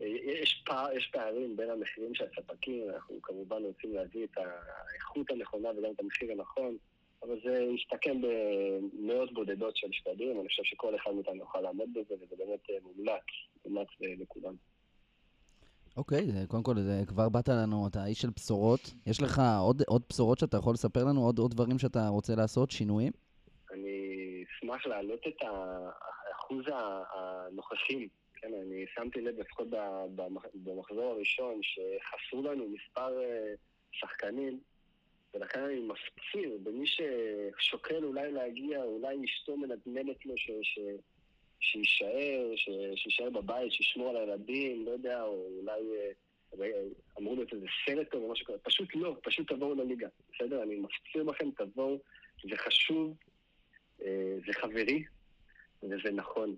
אה, 0.00 0.06
יש, 0.42 0.62
פער, 0.66 0.92
יש 0.96 1.10
פערים 1.12 1.56
בין 1.56 1.70
המחירים 1.70 2.14
של 2.14 2.24
הספקים, 2.24 2.90
אנחנו 2.94 3.22
כמובן 3.22 3.62
רוצים 3.62 3.94
להביא 3.94 4.24
את 4.24 4.38
האיכות 4.38 5.30
הנכונה 5.30 5.68
וגם 5.70 5.90
את 5.94 6.00
המחיר 6.00 6.32
הנכון, 6.32 6.76
אבל 7.22 7.40
זה 7.44 7.66
יסתכם 7.78 8.20
במאות 8.20 9.34
בודדות 9.34 9.76
של 9.76 9.88
שקלים, 9.92 10.40
אני 10.40 10.48
חושב 10.48 10.62
שכל 10.64 10.96
אחד 10.96 11.10
מאיתנו 11.14 11.34
יוכל 11.34 11.60
לעמוד 11.60 11.88
בזה, 11.90 12.14
וזה 12.14 12.36
באמת 12.38 12.70
אה, 12.70 12.74
מומלץ, 12.82 13.22
מומלץ 13.66 13.88
אה, 14.04 14.08
לכולם. 14.18 14.54
אוקיי, 15.96 16.32
זה- 16.32 16.46
קודם 16.48 16.62
כל, 16.62 16.74
זה 16.80 17.02
כבר 17.06 17.28
באת 17.28 17.48
לנו, 17.48 17.86
אתה 17.86 18.06
איש 18.06 18.20
של 18.20 18.30
בשורות. 18.36 18.94
יש 19.06 19.22
לך 19.22 19.42
עוד, 19.60 19.82
עוד 19.86 20.02
בשורות 20.08 20.38
שאתה 20.38 20.56
יכול 20.56 20.74
לספר 20.74 21.04
לנו? 21.04 21.24
עוד, 21.24 21.38
עוד 21.38 21.50
דברים 21.50 21.78
שאתה 21.78 22.08
רוצה 22.08 22.34
לעשות? 22.34 22.70
שינויים? 22.70 23.12
אשמח 24.64 24.86
להעלות 24.86 25.26
את 25.26 25.42
אחוז 26.32 26.64
הנוכחים. 27.12 28.08
כן, 28.34 28.50
אני 28.62 28.84
שמתי 28.94 29.20
לב 29.20 29.38
לפחות 29.38 29.68
במחזור 30.54 31.04
הראשון 31.04 31.60
שחסרו 31.62 32.42
לנו 32.42 32.68
מספר 32.68 33.22
אה, 33.22 33.54
שחקנים, 33.92 34.60
ולכן 35.34 35.60
אני 35.60 35.80
מפציר 35.80 36.58
במי 36.62 36.86
ששוקל 36.86 38.04
אולי 38.04 38.32
להגיע, 38.32 38.82
אולי 38.82 39.24
אשתו 39.24 39.56
מנדנדת 39.56 40.26
לו 40.26 40.38
ש... 40.38 40.50
ש... 40.62 40.78
שיישאר, 41.60 42.52
ש... 42.56 42.68
שיישאר 42.96 43.30
בבית, 43.30 43.72
שישמור 43.72 44.10
על 44.10 44.16
הילדים, 44.16 44.86
לא 44.86 44.90
יודע, 44.90 45.22
או 45.22 45.48
אולי 45.60 45.80
אה, 46.62 46.82
אמרו 47.18 47.36
להיות 47.36 47.52
איזה 47.52 47.66
סרט 47.86 48.10
טוב 48.10 48.22
או 48.22 48.32
משהו 48.32 48.46
כזה. 48.46 48.58
פשוט 48.58 48.88
לא, 48.94 49.16
פשוט 49.22 49.52
תבואו 49.52 49.74
לליגה, 49.74 50.08
בסדר? 50.32 50.62
אני 50.62 50.76
מפציר 50.76 51.24
בכם, 51.24 51.50
תבואו, 51.50 51.98
זה 52.50 52.56
חשוב, 52.56 53.14
זה 54.46 54.52
חברי, 54.52 55.04
וזה 55.82 56.10
נכון. 56.14 56.56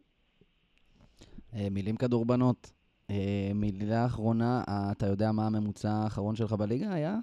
אה, 1.54 1.68
מילים 1.70 1.96
כדורבנות. 1.96 2.70
אה, 3.10 3.50
מילה 3.54 4.06
אחרונה, 4.06 4.62
אה, 4.68 4.92
אתה 4.92 5.06
יודע 5.06 5.32
מה 5.32 5.46
הממוצע 5.46 5.90
האחרון 5.90 6.36
שלך 6.36 6.52
בליגה 6.52 6.92
היה? 6.92 7.16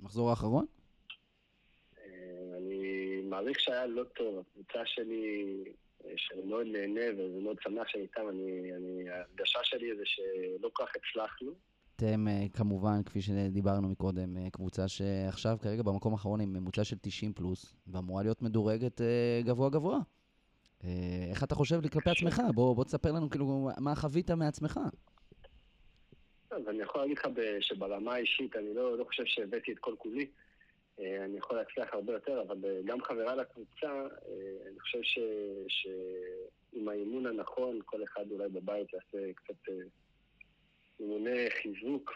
מחזור 0.00 0.30
האחרון? 0.30 0.66
אה, 1.98 2.56
אני 2.58 3.20
מעריך 3.24 3.60
שהיה 3.60 3.86
לא 3.86 4.04
טוב, 4.04 4.38
הקבוצה 4.38 4.78
שלי, 4.84 5.54
אה, 6.04 6.12
שאני 6.16 6.42
מאוד 6.42 6.66
נהנה 6.66 7.04
ומאוד 7.18 7.56
שמח 7.62 7.88
שאני 7.88 8.02
איתם, 8.02 8.28
אני, 8.28 8.72
אני, 8.76 9.10
ההרגשה 9.10 9.58
שלי 9.62 9.96
זה 9.96 10.02
שלא 10.04 10.70
כל 10.72 10.84
כך 10.86 10.92
הצלחנו. 10.96 11.52
אתם 11.96 12.28
אה, 12.28 12.46
כמובן, 12.52 13.02
כפי 13.02 13.20
שדיברנו 13.20 13.88
מקודם, 13.88 14.36
אה, 14.36 14.50
קבוצה 14.50 14.88
שעכשיו 14.88 15.56
כרגע 15.62 15.82
במקום 15.82 16.12
האחרון 16.12 16.40
עם 16.40 16.52
ממוצע 16.52 16.84
של 16.84 16.96
90 17.02 17.32
פלוס, 17.32 17.74
ואמורה 17.86 18.22
להיות 18.22 18.42
מדורגת 18.42 19.00
אה, 19.00 19.40
גבוה 19.44 19.70
גבוה. 19.70 19.98
איך 21.30 21.44
אתה 21.44 21.54
חושב 21.54 21.88
כלפי 21.88 22.10
עצמך? 22.10 22.42
בוא, 22.54 22.76
בוא 22.76 22.84
תספר 22.84 23.12
לנו 23.12 23.30
כאילו 23.30 23.68
מה 23.78 23.94
חווית 23.94 24.30
מעצמך. 24.30 24.80
אז 26.50 26.68
אני 26.68 26.82
יכול 26.82 27.00
להגיד 27.00 27.18
לך 27.18 27.26
שברמה 27.60 28.14
האישית, 28.14 28.56
אני 28.56 28.74
לא, 28.74 28.98
לא 28.98 29.04
חושב 29.04 29.24
שהבאתי 29.26 29.72
את 29.72 29.78
כל 29.78 29.94
כולי. 29.98 30.26
אני 30.98 31.38
יכול 31.38 31.56
להצליח 31.56 31.88
הרבה 31.92 32.12
יותר, 32.12 32.42
אבל 32.42 32.82
גם 32.84 33.02
חברה 33.02 33.34
לקבוצה, 33.34 34.06
אני 34.68 34.80
חושב 34.80 34.98
שעם 35.68 36.88
האימון 36.88 37.26
הנכון, 37.26 37.78
כל 37.84 38.04
אחד 38.04 38.24
אולי 38.30 38.48
בבית 38.48 38.92
יעשה 38.92 39.32
קצת 39.34 39.68
אימוני 41.00 41.30
חיזוק, 41.62 42.12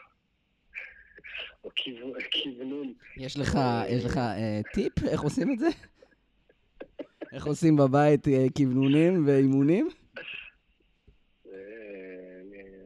או 1.64 1.70
כיוונון. 2.30 2.94
יש 3.16 3.38
לך, 3.38 3.58
יש 3.88 4.04
לך 4.04 4.16
אה, 4.16 4.60
טיפ 4.75 4.92
איך 5.08 5.20
עושים 5.20 5.52
את 5.52 5.58
זה? 5.58 5.68
איך 7.32 7.46
עושים 7.52 7.76
בבית 7.76 8.28
אה, 8.28 8.46
כוונונים 8.56 9.26
ואימונים? 9.26 9.88
אה, 11.46 11.52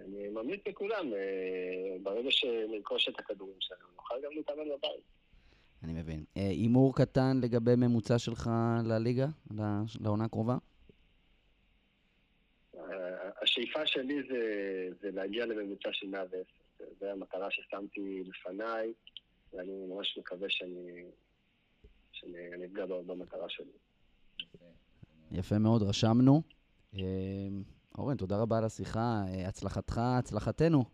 אני- 0.06 0.28
ממליץ 0.28 0.60
לכולם, 0.68 1.12
אה, 1.14 1.20
ברגע 2.02 2.30
שנרכוש 2.30 3.08
את 3.08 3.18
הכדורים 3.18 3.56
שלנו, 3.60 3.80
נוכל 3.96 4.14
גם 4.24 4.30
להתאמן 4.32 4.64
בבית. 4.78 5.04
אני 5.84 5.92
מבין. 5.92 6.24
אה, 6.36 6.48
הימור 6.48 6.94
קטן 6.96 7.40
לגבי 7.42 7.74
ממוצע 7.76 8.18
שלך 8.18 8.50
לליגה, 8.84 9.26
לעונה 10.00 10.24
הקרובה? 10.24 10.56
השאיפה 13.42 13.86
שלי 13.86 14.22
זה, 14.28 14.40
זה 15.00 15.10
להגיע 15.10 15.46
לממוצע 15.46 15.88
של 15.92 16.06
110. 16.06 16.38
זו 17.00 17.06
המטרה 17.06 17.50
ששמתי 17.50 18.24
לפניי, 18.24 18.92
ואני 19.52 19.86
ממש 19.86 20.18
מקווה 20.18 20.50
שאני, 20.50 21.04
שאני 22.12 22.66
אפגע 22.66 22.86
במטרה 22.86 23.48
שלי. 23.48 23.72
יפה 25.32 25.58
מאוד, 25.58 25.82
רשמנו. 25.82 26.42
אה, 26.96 27.00
אורן, 27.98 28.16
תודה 28.16 28.38
רבה 28.38 28.58
על 28.58 28.64
השיחה. 28.64 29.22
אה, 29.28 29.48
הצלחתך, 29.48 29.98
הצלחתנו. 29.98 30.84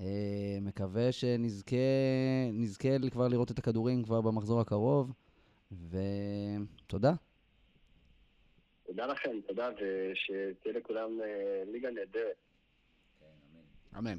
אה, 0.00 0.58
מקווה 0.60 1.12
שנזכה 1.12 1.76
כבר 3.10 3.28
לראות 3.28 3.50
את 3.50 3.58
הכדורים 3.58 4.02
כבר 4.02 4.20
במחזור 4.20 4.60
הקרוב, 4.60 5.12
ותודה. 5.72 7.12
תודה 8.90 9.06
לכם, 9.06 9.40
תודה, 9.46 9.68
ושתהיה 9.74 10.74
לכולם 10.74 11.10
ליגה 11.72 11.90
נהדרת. 11.90 12.36
אמן. 13.98 14.18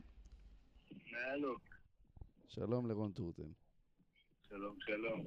נהלו. 1.12 1.56
שלום 2.48 2.88
לרון 2.88 3.12
טורטן. 3.12 3.52
שלום, 4.50 4.78
שלום. 4.80 5.26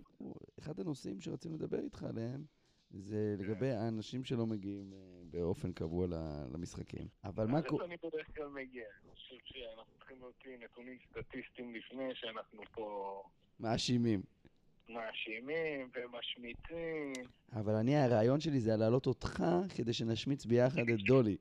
אחד 0.59 0.81
הנושאים 0.81 1.21
שרצינו 1.21 1.55
לדבר 1.55 1.79
איתך 1.79 2.03
עליהם 2.03 2.45
זה 2.91 3.37
לגבי 3.39 3.71
האנשים 3.71 4.25
שלא 4.25 4.47
מגיעים 4.47 4.93
אה, 4.93 4.99
באופן 5.31 5.73
קבוע 5.73 6.07
למשחקים. 6.53 7.09
אבל 7.25 7.47
מה 7.47 7.63
קורה... 7.63 7.85
אני 7.85 7.97
בדרך 7.97 8.37
כלל 8.37 8.49
מגיע. 8.49 8.85
אני 9.05 9.11
חושב 9.15 9.37
שאנחנו 9.45 9.93
צריכים 9.99 10.21
להוציא 10.21 10.59
נתונים 10.59 10.99
סטטיסטיים 11.11 11.75
לפני 11.75 12.15
שאנחנו 12.15 12.63
פה... 12.73 13.23
מאשימים. 13.61 14.23
מאשימים 14.89 15.89
ומשמיצים. 15.95 17.13
אבל 17.53 17.75
אני, 17.75 17.97
הרעיון 17.97 18.41
שלי 18.41 18.61
זה 18.61 18.77
להעלות 18.77 19.07
אותך 19.07 19.45
כדי 19.77 19.93
שנשמיץ 19.93 20.45
ביחד 20.45 20.89
את 20.89 21.01
דולי. 21.07 21.37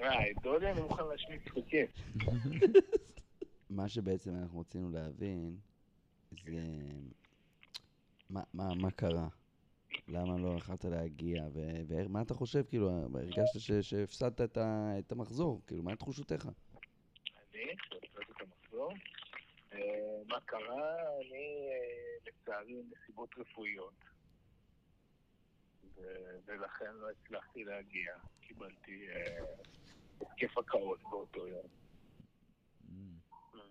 אה, 0.00 0.30
את 0.30 0.42
דולי 0.42 0.70
אני 0.70 0.80
מוכן 0.80 1.02
להשמיץ 1.10 1.48
חוקי. 1.48 1.84
מה 3.70 3.88
שבעצם 3.88 4.34
אנחנו 4.34 4.60
רצינו 4.60 4.90
להבין 4.90 5.56
זה 6.44 6.60
מה, 8.30 8.42
מה, 8.54 8.74
מה 8.74 8.90
קרה. 8.90 9.28
למה 10.08 10.38
לא 10.38 10.54
יכולת 10.56 10.84
להגיע, 10.84 11.44
ומה 11.88 12.22
אתה 12.22 12.34
חושב, 12.34 12.62
כאילו, 12.68 12.90
הרגשת 13.14 13.82
שהפסדת 13.82 14.40
את, 14.40 14.56
ה, 14.56 14.94
את 14.98 15.12
המחזור, 15.12 15.60
כאילו, 15.66 15.82
מה 15.82 15.96
תחושותיך? 15.96 16.46
אני, 16.46 16.52
שהפסדתי 17.90 18.32
את 18.36 18.40
המחזור? 18.40 18.92
אה, 19.67 19.67
מה 20.28 20.40
קרה? 20.40 20.96
אני, 21.20 21.68
אה, 21.70 22.18
לצערי, 22.26 22.82
מסיבות 22.90 23.30
רפואיות, 23.38 24.04
ולכן 26.46 26.94
לא 26.94 27.10
הצלחתי 27.10 27.64
להגיע. 27.64 28.14
קיבלתי 28.40 29.08
התקף 30.20 30.58
הקאות 30.58 31.02
באותו 31.10 31.48
יום. 31.48 31.66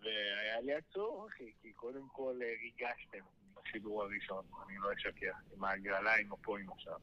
והיה 0.02 0.62
לי 0.62 0.74
עצוב, 0.74 1.26
אחי, 1.28 1.52
כי 1.62 1.74
קודם 1.74 2.08
כל 2.12 2.40
אה, 2.42 2.54
ריגשתם 2.62 3.26
בשידור 3.54 4.04
הראשון, 4.04 4.46
אני 4.68 4.78
לא 4.78 4.94
אשקר, 4.94 5.32
עם 5.56 5.64
ההגרלה, 5.64 6.16
עם 6.16 6.34
הפועים 6.34 6.70
עכשיו. 6.70 7.00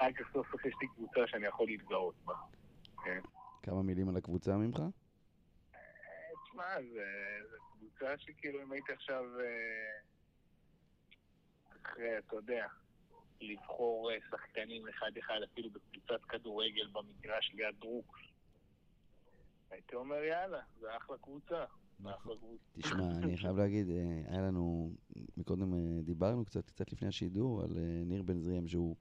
רק 0.00 0.14
סוף 0.32 0.50
סוף 0.50 0.64
יש 0.64 0.74
לי 0.80 0.88
קבוצה 0.88 1.20
שאני 1.26 1.46
יכול 1.46 1.66
להתגאות 1.66 2.14
בה. 2.24 2.34
כן. 3.04 3.20
כמה 3.62 3.82
מילים 3.82 4.08
על 4.08 4.16
הקבוצה 4.16 4.56
ממך? 4.56 4.78
אה, 4.78 5.80
תשמע, 6.44 6.64
זו 7.50 7.56
קבוצה 8.00 8.18
שכאילו 8.18 8.62
אם 8.62 8.72
הייתי 8.72 8.92
עכשיו 8.92 9.24
אחרי, 11.82 12.18
אתה 12.18 12.36
יודע, 12.36 12.66
לבחור 13.40 14.10
אה, 14.10 14.16
שחקנים 14.30 14.88
אחד-אחד, 14.88 15.40
אפילו 15.52 15.70
בקבוצת 15.70 16.24
כדורגל 16.28 16.86
במגרש 16.92 17.50
ליד 17.54 17.74
דרוק. 17.80 18.18
הייתי 19.70 19.94
אומר, 19.94 20.22
יאללה, 20.22 20.60
זה 20.80 20.96
אחלה 20.96 21.16
קבוצה. 21.18 21.64
תשמע, 22.72 23.10
אני 23.10 23.36
חייב 23.36 23.56
להגיד, 23.56 23.90
אה, 23.90 24.22
היה 24.26 24.42
לנו, 24.42 24.92
מקודם 25.36 25.74
אה, 25.74 26.02
דיברנו 26.02 26.44
קצת, 26.44 26.70
קצת 26.70 26.92
לפני 26.92 27.08
השידור, 27.08 27.62
על 27.62 27.78
אה, 27.78 28.02
ניר 28.06 28.22
בן 28.22 28.38
זריאם, 28.38 28.68
שהוא, 28.68 28.96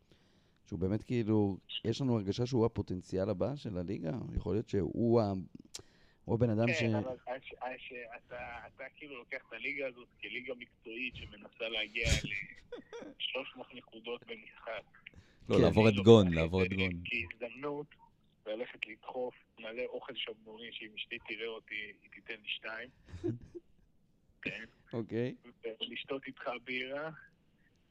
שהוא 0.65 0.79
באמת 0.79 1.03
כאילו, 1.03 1.57
יש 1.85 2.01
לנו 2.01 2.15
הרגשה 2.15 2.45
שהוא 2.45 2.65
הפוטנציאל 2.65 3.29
הבא 3.29 3.55
של 3.55 3.77
הליגה? 3.77 4.17
יכול 4.35 4.55
להיות 4.55 4.69
שהוא 4.69 5.21
ה... 5.21 5.33
הוא 6.29 6.35
הבן 6.35 6.49
אדם 6.49 6.67
כן, 6.67 6.73
ש... 6.73 6.79
כן, 6.79 6.95
אבל 6.95 7.15
אתה, 8.17 8.59
אתה 8.67 8.83
כאילו 8.95 9.17
לוקח 9.17 9.43
את 9.47 9.53
הליגה 9.53 9.87
הזאת 9.87 10.07
כליגה 10.21 10.53
מקצועית 10.55 11.15
שמנסה 11.15 11.69
להגיע 11.69 12.07
ל-300 12.23 13.61
נקודות 13.73 14.23
במשחק. 14.27 14.83
לא, 15.49 15.55
כן. 15.55 15.61
לעבור 15.61 15.89
את 15.89 15.93
גון, 15.93 16.33
לעבור 16.33 16.63
את 16.63 16.73
גון. 16.73 16.91
כהזדמנות 17.05 17.87
ללכת 18.45 18.87
לדחוף 18.87 19.35
מלא 19.59 19.83
אוכל 19.85 20.15
שבנוני, 20.15 20.69
שאם 20.71 20.89
אשתי 20.95 21.17
תראה 21.27 21.47
אותי, 21.47 21.93
היא 22.01 22.11
תיתן 22.11 22.41
לי 22.41 22.49
שתיים. 22.49 22.89
כן. 24.41 24.65
אוקיי. 24.93 25.35
ולשתות 25.81 26.27
איתך 26.27 26.49
בירה, 26.63 27.09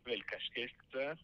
ולקשקש 0.06 0.72
קצת, 0.76 1.16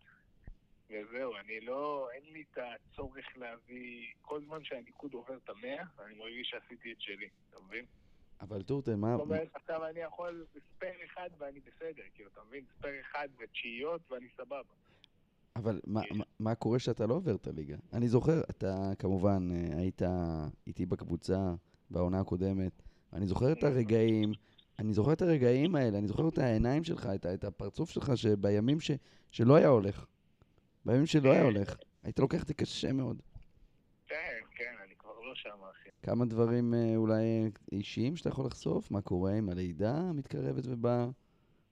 וזהו, 0.90 1.32
אני 1.36 1.60
לא, 1.60 2.08
אין 2.14 2.32
לי 2.32 2.44
את 2.52 2.58
הצורך 2.58 3.26
להביא, 3.36 4.06
כל 4.22 4.40
זמן 4.44 4.64
שהניקוד 4.64 5.14
עובר 5.14 5.36
את 5.36 5.48
המאה, 5.48 5.82
אני 6.06 6.14
מרגיש 6.14 6.48
שעשיתי 6.50 6.92
את 6.92 7.00
שלי, 7.00 7.28
אתה 7.50 7.58
מבין? 7.66 7.84
אבל 8.40 8.62
טורטן, 8.62 9.00
מה... 9.00 9.16
זאת 9.16 9.20
אומרת, 9.20 9.48
עכשיו 9.54 9.86
אני 9.86 10.00
יכול 10.00 10.46
spare 10.76 10.94
אחד 11.04 11.28
ואני 11.38 11.60
בסדר, 11.60 12.02
כאילו, 12.14 12.30
אתה 12.32 12.40
מבין? 12.48 12.64
spare 12.78 13.00
אחד 13.00 13.28
ותשיעיות 13.38 14.00
ואני 14.10 14.26
סבבה. 14.36 14.62
אבל 15.56 15.80
מה. 15.86 16.00
מה, 16.14 16.24
מה 16.40 16.54
קורה 16.54 16.78
שאתה 16.78 17.06
לא 17.06 17.14
עובר 17.14 17.34
את 17.34 17.46
הליגה? 17.46 17.76
אני 17.92 18.08
זוכר, 18.08 18.40
אתה 18.50 18.92
כמובן 18.98 19.48
אה, 19.52 19.78
היית 19.78 20.02
איתי 20.66 20.86
בקבוצה 20.86 21.54
בעונה 21.90 22.20
הקודמת, 22.20 22.82
אני 23.12 23.26
זוכר 23.26 23.52
את 23.52 23.62
הרגעים, 23.62 24.32
אני 24.78 24.92
זוכר 24.92 25.12
את 25.12 25.22
הרגעים 25.22 25.74
האלה, 25.74 25.98
אני 25.98 26.06
זוכר 26.06 26.28
את 26.28 26.38
העיניים 26.38 26.84
שלך, 26.84 27.08
את, 27.14 27.26
את 27.26 27.44
הפרצוף 27.44 27.90
שלך, 27.90 28.16
שבימים 28.16 28.80
ש, 28.80 28.90
שלא 29.30 29.54
היה 29.54 29.68
הולך, 29.68 30.06
בימים 30.86 31.06
שלא 31.06 31.32
היה 31.32 31.42
הולך, 31.42 31.76
היית 32.02 32.18
לוקח 32.18 32.42
את 32.42 32.48
זה 32.48 32.54
קשה 32.54 32.92
מאוד. 32.92 33.22
כן, 34.06 34.40
כן, 34.56 34.74
אני 34.84 34.94
כבר 34.98 35.20
לא 35.20 35.34
שם, 35.34 35.58
אחי. 35.70 35.88
כמה 36.02 36.24
דברים 36.24 36.74
אה, 36.74 36.96
אולי 36.96 37.50
אישיים 37.72 38.16
שאתה 38.16 38.28
יכול 38.28 38.46
לחשוף? 38.46 38.90
מה 38.90 39.00
קורה 39.00 39.32
עם 39.32 39.48
הלידה 39.48 39.96
המתקרבת 39.96 40.64
ובאה? 40.66 41.06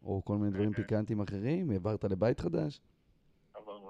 או 0.03 0.23
כל 0.25 0.37
מיני 0.37 0.51
דברים 0.51 0.71
אה, 0.71 0.75
פיקנטיים 0.75 1.21
אחרים? 1.21 1.71
העברת 1.71 2.05
לבית 2.05 2.41
חדש? 2.41 2.81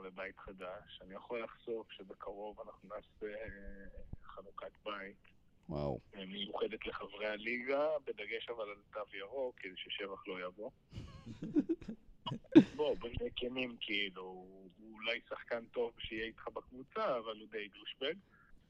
לבית 0.05 0.39
חדש. 0.39 1.01
אני 1.03 1.15
יכול 1.15 1.43
לחשוף 1.43 1.91
שבקרוב 1.91 2.61
אנחנו 2.61 2.89
נעשה 2.89 3.35
אה, 3.35 3.87
חנוכת 4.25 4.73
בית. 4.85 5.17
וואו. 5.69 5.99
אה, 6.15 6.27
מיוחדת 6.27 6.87
לחברי 6.87 7.27
הליגה, 7.27 7.89
בדגש 8.07 8.49
אבל 8.49 8.65
על 8.71 8.77
תו 8.93 9.17
ירוק, 9.17 9.57
כדי 9.59 9.77
ששבח 9.77 10.27
לא 10.27 10.47
יבוא. 10.47 10.71
בוא, 12.77 12.97
בוא 12.97 13.09
נהיה 13.19 13.31
כנים, 13.37 13.77
כאילו, 13.81 14.23
הוא 14.23 14.71
אולי 14.95 15.21
שחקן 15.29 15.65
טוב 15.73 15.93
שיהיה 15.99 16.25
איתך 16.25 16.49
בקבוצה, 16.49 17.19
אבל 17.19 17.39
הוא 17.41 17.49
די 17.51 17.69
דושבג. 17.69 18.15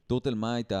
טורטל, 0.07 0.35
מה 0.35 0.55
היית 0.55 0.71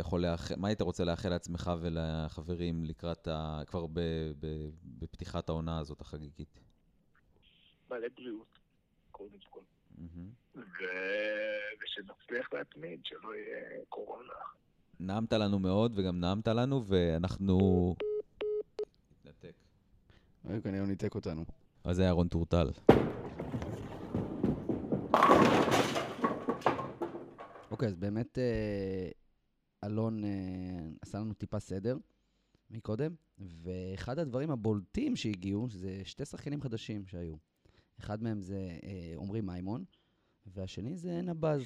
יכול 0.00 0.20
לאחל, 0.20 0.54
מה 0.56 0.68
היית 0.68 0.80
רוצה 0.80 1.04
לאחל 1.04 1.28
לעצמך 1.28 1.70
ולחברים 1.80 2.84
לקראת 2.84 3.28
ה... 3.28 3.62
כבר 3.66 3.86
ב, 3.86 4.00
ב, 4.40 4.46
בפתיחת 4.82 5.48
העונה 5.48 5.78
הזאת 5.78 6.00
החגיגית? 6.00 6.60
מלא 7.90 8.08
בריאות, 8.16 8.58
קודם 9.10 9.38
כל. 9.50 9.60
ושנצליח 11.84 12.52
להתמיד, 12.52 13.00
שלא 13.04 13.34
יהיה 13.34 13.84
קורונה. 13.88 14.32
נעמת 15.00 15.32
לנו 15.32 15.58
מאוד, 15.58 15.92
וגם 15.98 16.20
נעמת 16.20 16.48
לנו, 16.48 16.84
ואנחנו... 16.86 17.94
נתנתק. 19.24 19.54
כנראה 20.62 20.80
הוא 20.80 20.88
ניתק 20.88 21.14
אותנו. 21.14 21.44
אז 21.84 21.96
זה 21.96 22.02
היה 22.02 22.12
רון 22.12 22.28
טורטל. 22.28 22.70
אוקיי, 27.70 27.88
אז 27.88 27.96
באמת 27.96 28.38
אה, 28.38 29.10
אלון 29.84 30.24
אה, 30.24 30.30
עשה 31.02 31.18
לנו 31.18 31.34
טיפה 31.34 31.58
סדר 31.60 31.96
מקודם, 32.70 33.14
ואחד 33.38 34.18
הדברים 34.18 34.50
הבולטים 34.50 35.16
שהגיעו, 35.16 35.68
זה 35.70 36.00
שתי 36.04 36.24
שחקנים 36.24 36.60
חדשים 36.60 37.06
שהיו. 37.06 37.34
אחד 38.00 38.22
מהם 38.22 38.40
זה 38.40 38.78
אה, 38.84 39.14
עמרי 39.16 39.40
מימון, 39.40 39.84
והשני 40.46 40.96
זה 40.96 41.22
נבז. 41.22 41.62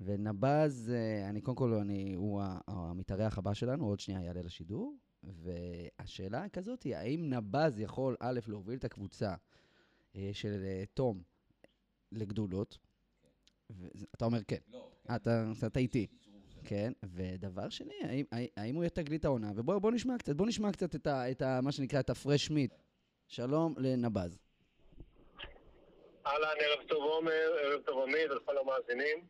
ונבז, 0.00 0.92
אני 1.28 1.40
קודם 1.40 1.56
כל, 1.56 1.74
אני, 1.74 2.14
הוא 2.14 2.42
המתארח 2.66 3.38
הבא 3.38 3.54
שלנו, 3.54 3.86
עוד 3.86 4.00
שנייה 4.00 4.22
יעלה 4.22 4.42
לשידור. 4.42 4.96
והשאלה 5.26 6.42
היא 6.42 6.50
כזאת, 6.50 6.86
האם 6.94 7.30
נבז 7.34 7.80
יכול, 7.80 8.16
א', 8.20 8.40
להוביל 8.46 8.78
את 8.78 8.84
הקבוצה 8.84 9.34
אה, 10.16 10.30
של 10.32 10.64
תום 10.94 11.22
לגדולות? 12.12 12.78
אתה 14.14 14.24
אומר 14.24 14.44
כן. 14.48 14.56
לא, 14.72 14.88
כן. 15.06 15.14
אתה, 15.14 15.44
אתה 15.66 15.80
איתי. 15.80 16.06
כן, 16.64 16.92
ודבר 17.04 17.68
שני, 17.68 17.94
האם, 18.02 18.24
האם 18.56 18.74
הוא 18.74 18.84
יהיה 18.84 18.90
תגלית 18.90 19.24
העונה? 19.24 19.52
ובואו 19.56 19.90
נשמע 19.90 20.18
קצת, 20.18 20.36
בואו 20.36 20.48
נשמע 20.48 20.72
קצת 20.72 20.94
את, 20.94 21.06
ה, 21.06 21.30
את 21.30 21.42
ה, 21.42 21.60
מה 21.62 21.72
שנקרא, 21.72 22.00
את 22.00 22.10
הפרש 22.10 22.50
מיט. 22.50 22.74
שלום 23.28 23.74
לנבז. 23.78 24.38
אהלן, 26.26 26.56
ערב 26.60 26.88
טוב 26.88 27.04
עומר, 27.04 27.50
ערב 27.64 27.82
טוב 27.82 28.02
עמית, 28.02 28.30
לכל 28.30 28.58
המאזינים. 28.58 29.26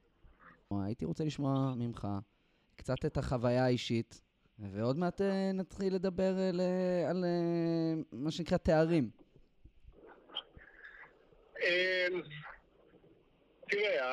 הייתי 0.70 1.04
רוצה 1.04 1.24
לשמוע 1.24 1.74
ממך 1.76 2.08
קצת 2.76 3.04
את 3.06 3.16
החוויה 3.16 3.64
האישית, 3.64 4.22
ועוד 4.58 4.98
מעט 4.98 5.20
אה, 5.20 5.50
נתחיל 5.54 5.94
לדבר 5.94 6.34
על, 6.48 6.60
אה, 6.60 7.10
על 7.10 7.24
אה, 7.24 8.02
מה 8.12 8.30
שנקרא 8.30 8.56
תארים. 8.56 9.10
אמ, 11.62 12.22
תראה, 13.68 14.04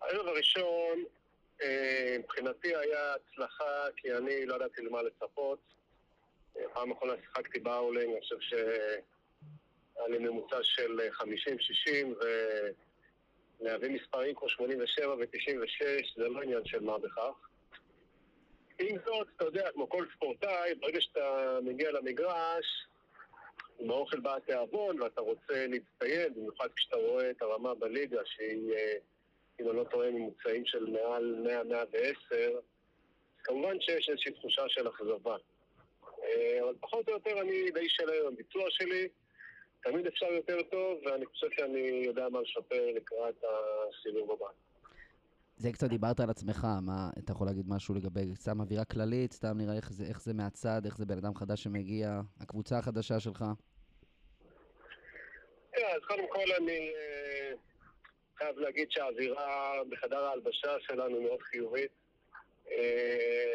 הערב 0.00 0.26
הראשון 0.26 1.04
מבחינתי 2.18 2.76
היה 2.76 3.14
הצלחה 3.14 3.84
כי 3.96 4.14
אני 4.14 4.46
לא 4.46 4.54
ידעתי 4.54 4.82
למה 4.82 5.02
לצפות. 5.02 5.58
פעם 6.72 6.92
אחרונה 6.92 7.12
שיחקתי 7.20 7.58
באולינג, 7.58 8.12
אני 8.12 8.20
חושב 8.20 8.40
שהיה 8.40 10.08
לי 10.08 10.18
ממוצע 10.18 10.56
של 10.62 11.00
50-60 11.10 11.24
ולהביא 13.60 13.90
מספרים 13.90 14.34
כמו 14.34 14.48
87 14.48 15.14
ו-96 15.14 15.84
זה 16.16 16.28
לא 16.28 16.42
עניין 16.42 16.64
של 16.64 16.80
מה 16.80 16.98
בכך. 16.98 17.51
עם 18.78 18.96
זאת, 19.04 19.26
אתה 19.36 19.44
יודע, 19.44 19.70
כמו 19.72 19.88
כל 19.88 20.06
ספורטאי, 20.16 20.74
ברגע 20.74 21.00
שאתה 21.00 21.58
מגיע 21.62 21.90
למגרש, 21.90 22.86
עם 23.78 23.90
האוכל 23.90 24.20
בא 24.20 24.36
התיאבון 24.36 25.02
ואתה 25.02 25.20
רוצה 25.20 25.66
להצטיין, 25.66 26.34
במיוחד 26.34 26.68
כשאתה 26.76 26.96
רואה 26.96 27.30
את 27.30 27.42
הרמה 27.42 27.74
בליגה 27.74 28.20
שהיא, 28.24 28.72
אה, 28.74 28.94
אם 29.60 29.68
אני 29.68 29.76
לא 29.76 29.84
טועה, 29.84 30.10
ממוצעים 30.10 30.66
של 30.66 30.86
מעל 30.86 31.46
100-110, 32.32 32.34
כמובן 33.44 33.80
שיש 33.80 34.08
איזושהי 34.08 34.32
תחושה 34.32 34.62
של 34.68 34.88
אכזבה. 34.88 35.36
אה, 36.24 36.58
אבל 36.64 36.74
פחות 36.80 37.08
או 37.08 37.12
יותר 37.12 37.40
אני 37.40 37.70
די 37.70 37.88
שלם 37.88 38.14
עם 38.26 38.32
הביצוע 38.32 38.64
שלי, 38.70 39.08
תמיד 39.82 40.06
אפשר 40.06 40.26
יותר 40.26 40.62
טוב, 40.62 41.00
ואני 41.04 41.26
חושב 41.26 41.46
שאני 41.56 42.02
יודע 42.06 42.28
מה 42.28 42.40
לשפר 42.40 42.86
לקראת 42.94 43.44
הסיבוב 43.44 44.30
הבא. 44.30 44.71
זה 45.62 45.72
קצת 45.72 45.88
דיברת 45.88 46.20
על 46.20 46.30
עצמך, 46.30 46.66
מה, 46.82 47.10
אתה 47.18 47.32
יכול 47.32 47.46
להגיד 47.46 47.66
משהו 47.68 47.94
לגבי 47.94 48.34
סתם 48.34 48.60
אווירה 48.60 48.84
כללית, 48.84 49.32
סתם 49.32 49.58
נראה 49.58 49.76
איך 49.76 49.92
זה, 49.92 50.04
איך 50.04 50.22
זה 50.22 50.34
מהצד, 50.34 50.82
איך 50.84 50.96
זה 50.96 51.06
בן 51.06 51.18
אדם 51.18 51.34
חדש 51.34 51.62
שמגיע, 51.62 52.20
הקבוצה 52.40 52.78
החדשה 52.78 53.20
שלך? 53.20 53.44
תראה, 55.70 55.94
אז 55.94 56.00
קודם 56.08 56.28
כל 56.28 56.52
אני 56.58 56.92
אה, 56.96 57.52
חייב 58.38 58.58
להגיד 58.58 58.90
שהאווירה 58.90 59.72
בחדר 59.88 60.24
ההלבשה 60.24 60.76
שלנו 60.80 61.22
מאוד 61.22 61.42
חיובית. 61.42 61.90
אה, 62.70 63.54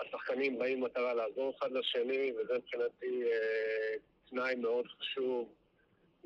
השחקנים 0.00 0.58
באים 0.58 0.80
במטרה 0.80 1.14
לעזור 1.14 1.54
אחד 1.58 1.72
לשני, 1.72 2.32
וזה 2.32 2.54
מבחינתי 2.58 3.22
אה, 3.24 3.94
תנאי 4.30 4.54
מאוד 4.54 4.86
חשוב 4.86 5.48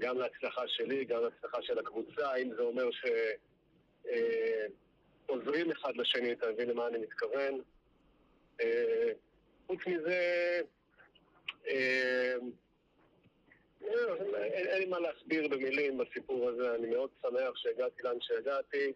גם 0.00 0.18
להצלחה 0.18 0.62
שלי, 0.66 1.04
גם 1.04 1.22
להצלחה 1.22 1.62
של 1.62 1.78
הקבוצה, 1.78 2.36
אם 2.36 2.50
זה 2.56 2.62
אומר 2.62 2.90
ש... 2.90 3.04
עוזרים 5.26 5.70
אחד 5.70 5.96
לשני, 5.96 6.32
אתה 6.32 6.50
מבין 6.50 6.68
למה 6.68 6.86
אני 6.86 6.98
מתכוון. 6.98 7.60
חוץ 9.66 9.80
מזה, 9.86 10.60
אין 14.34 14.78
לי 14.78 14.86
מה 14.86 14.98
להסביר 14.98 15.48
במילים 15.48 15.98
בסיפור 15.98 16.48
הזה, 16.48 16.74
אני 16.74 16.86
מאוד 16.86 17.10
שמח 17.22 17.56
שהגעתי 17.56 18.02
לאן 18.02 18.16
שהגעתי. 18.20 18.92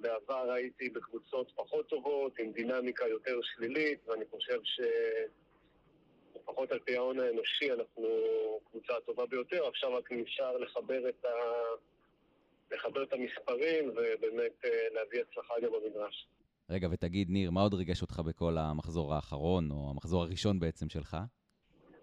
בעבר 0.00 0.50
הייתי 0.52 0.88
בקבוצות 0.88 1.52
פחות 1.54 1.88
טובות, 1.88 2.38
עם 2.38 2.52
דינמיקה 2.52 3.08
יותר 3.08 3.40
שלילית, 3.42 4.08
ואני 4.08 4.24
חושב 4.30 4.60
שלפחות 6.34 6.72
על 6.72 6.78
פי 6.78 6.96
ההון 6.96 7.20
האנושי 7.20 7.72
אנחנו 7.72 8.08
קבוצה 8.70 8.96
הטובה 8.96 9.26
ביותר. 9.26 9.68
עכשיו 9.68 9.94
רק 9.94 10.12
נשאר 10.12 10.56
לחבר 10.56 11.08
את, 11.08 11.24
ה... 11.24 11.28
לחבר 12.70 13.02
את 13.02 13.12
המספרים 13.12 13.88
ובאמת 13.88 14.64
להביא 14.94 15.20
הצלחה 15.20 15.54
גם 15.62 15.72
במדרש. 15.72 16.26
רגע, 16.70 16.88
ותגיד, 16.92 17.30
ניר, 17.30 17.50
מה 17.50 17.60
עוד 17.60 17.74
ריגש 17.74 18.02
אותך 18.02 18.20
בכל 18.26 18.58
המחזור 18.58 19.14
האחרון, 19.14 19.70
או 19.70 19.90
המחזור 19.90 20.22
הראשון 20.22 20.60
בעצם 20.60 20.88
שלך? 20.88 21.16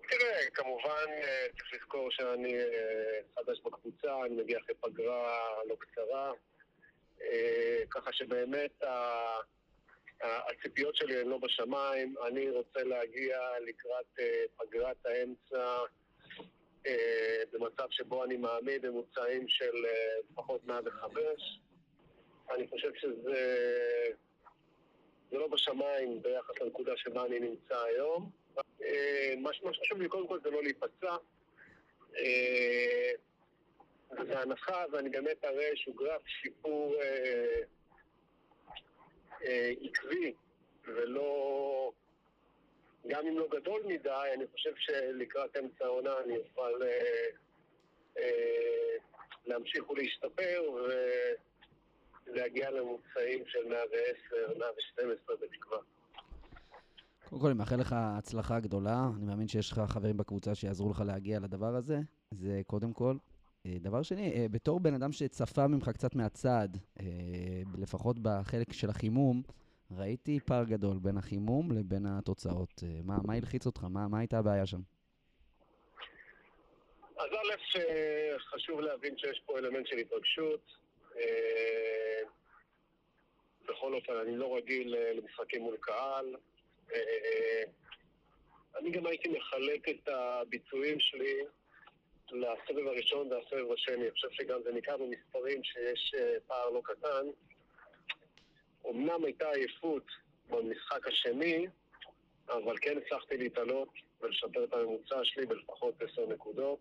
תראה, 0.09 0.49
כמובן 0.53 1.05
צריך 1.57 1.73
לזכור 1.73 2.11
שאני 2.11 2.53
חדש 3.35 3.61
בקבוצה, 3.65 4.25
אני 4.25 4.35
מגיע 4.35 4.59
אחרי 4.59 4.75
פגרה 4.75 5.37
לא 5.69 5.75
קצרה, 5.79 6.31
ככה 7.89 8.13
שבאמת 8.13 8.83
הציפיות 10.21 10.95
שלי 10.95 11.21
הן 11.21 11.27
לא 11.27 11.37
בשמיים. 11.37 12.15
אני 12.27 12.49
רוצה 12.49 12.83
להגיע 12.83 13.39
לקראת 13.67 14.19
פגרת 14.57 15.05
האמצע 15.05 15.77
במצב 17.53 17.85
שבו 17.89 18.23
אני 18.23 18.37
מעמיד 18.37 18.89
ממוצעים 18.89 19.47
של 19.47 19.71
לפחות 20.31 20.65
105. 20.65 21.59
אני 22.55 22.67
חושב 22.67 22.91
שזה 22.95 24.07
זה 25.31 25.37
לא 25.37 25.47
בשמיים 25.47 26.21
ביחס 26.21 26.61
לנקודה 26.61 26.91
שבה 26.95 27.25
אני 27.25 27.39
נמצא 27.39 27.79
היום. 27.83 28.31
מה 29.37 29.53
שחשוב 29.53 30.01
לי 30.01 30.07
קודם 30.07 30.27
כל 30.27 30.39
זה 30.43 30.49
לא 30.49 30.63
להיפצע. 30.63 31.15
בהנחה 34.11 34.83
ואני 34.91 35.09
באמת 35.09 35.45
אראה 35.45 35.67
איזשהו 35.67 35.93
גרף 35.93 36.21
שיפור 36.27 36.95
אה, 37.01 37.61
אה, 39.43 39.71
עקבי 39.81 40.33
ולא, 40.83 41.91
גם 43.09 43.27
אם 43.27 43.37
לא 43.37 43.47
גדול 43.51 43.81
מדי, 43.87 44.33
אני 44.33 44.47
חושב 44.51 44.71
שלקראת 44.77 45.57
אמצע 45.57 45.85
העונה 45.85 46.11
אני 46.25 46.37
אוכל 46.37 46.83
אה, 46.83 47.27
אה, 48.17 48.97
להמשיך 49.45 49.89
ולהשתפר 49.89 50.61
ולהגיע 52.27 52.71
לממוצעים 52.71 53.43
של 53.47 53.67
110, 53.69 54.59
112 54.59 55.35
בתקווה. 55.35 55.77
קודם 57.29 57.41
כל, 57.41 57.47
אני 57.47 57.57
מאחל 57.57 57.75
לך 57.75 57.95
הצלחה 57.97 58.59
גדולה. 58.59 59.09
אני 59.17 59.25
מאמין 59.25 59.47
שיש 59.47 59.71
לך 59.71 59.81
חברים 59.87 60.17
בקבוצה 60.17 60.55
שיעזרו 60.55 60.89
לך 60.89 61.03
להגיע 61.05 61.39
לדבר 61.39 61.75
הזה. 61.75 61.99
זה 62.31 62.61
קודם 62.67 62.93
כל. 62.93 63.15
דבר 63.67 64.01
שני, 64.01 64.47
בתור 64.51 64.79
בן 64.79 64.93
אדם 64.93 65.11
שצפה 65.11 65.67
ממך 65.67 65.89
קצת 65.89 66.15
מהצד, 66.15 66.67
לפחות 67.77 68.19
בחלק 68.19 68.73
של 68.73 68.89
החימום, 68.89 69.41
ראיתי 69.91 70.39
פער 70.39 70.63
גדול 70.63 70.97
בין 71.01 71.17
החימום 71.17 71.71
לבין 71.71 72.05
התוצאות. 72.05 72.83
מה, 73.03 73.17
מה 73.25 73.33
הלחיץ 73.33 73.65
אותך? 73.65 73.83
מה, 73.83 74.07
מה 74.07 74.19
הייתה 74.19 74.39
הבעיה 74.39 74.65
שם? 74.65 74.79
אז 77.17 77.29
א', 77.31 77.79
חשוב 78.37 78.79
להבין 78.79 79.17
שיש 79.17 79.41
פה 79.45 79.59
אלמנט 79.59 79.87
של 79.87 79.97
התרגשות. 79.97 80.61
בכל 83.69 83.93
אופן, 83.93 84.13
אני 84.13 84.37
לא 84.37 84.57
רגיל 84.57 84.95
למשחקים 85.13 85.61
מול 85.61 85.77
קהל. 85.79 86.35
אני 88.79 88.91
גם 88.91 89.05
הייתי 89.05 89.29
מחלק 89.29 89.89
את 89.89 90.07
הביצועים 90.07 90.99
שלי 90.99 91.37
לסבב 92.31 92.87
הראשון 92.87 93.31
והסבב 93.31 93.71
השני. 93.71 93.95
אני 93.95 94.11
חושב 94.11 94.27
שגם 94.31 94.59
זה 94.63 94.71
ניכר 94.71 94.97
במספרים 94.97 95.63
שיש 95.63 96.15
פער 96.47 96.69
לא 96.69 96.81
קטן. 96.83 97.27
אמנם 98.89 99.25
הייתה 99.25 99.49
עייפות 99.49 100.03
במשחק 100.49 101.07
השני, 101.07 101.67
אבל 102.49 102.75
כן 102.81 102.97
הצלחתי 102.97 103.37
להתעלות 103.37 103.89
ולשפר 104.21 104.63
את 104.63 104.73
הממוצע 104.73 105.19
שלי 105.23 105.45
בלפחות 105.45 106.01
עשר 106.01 106.25
נקודות. 106.25 106.79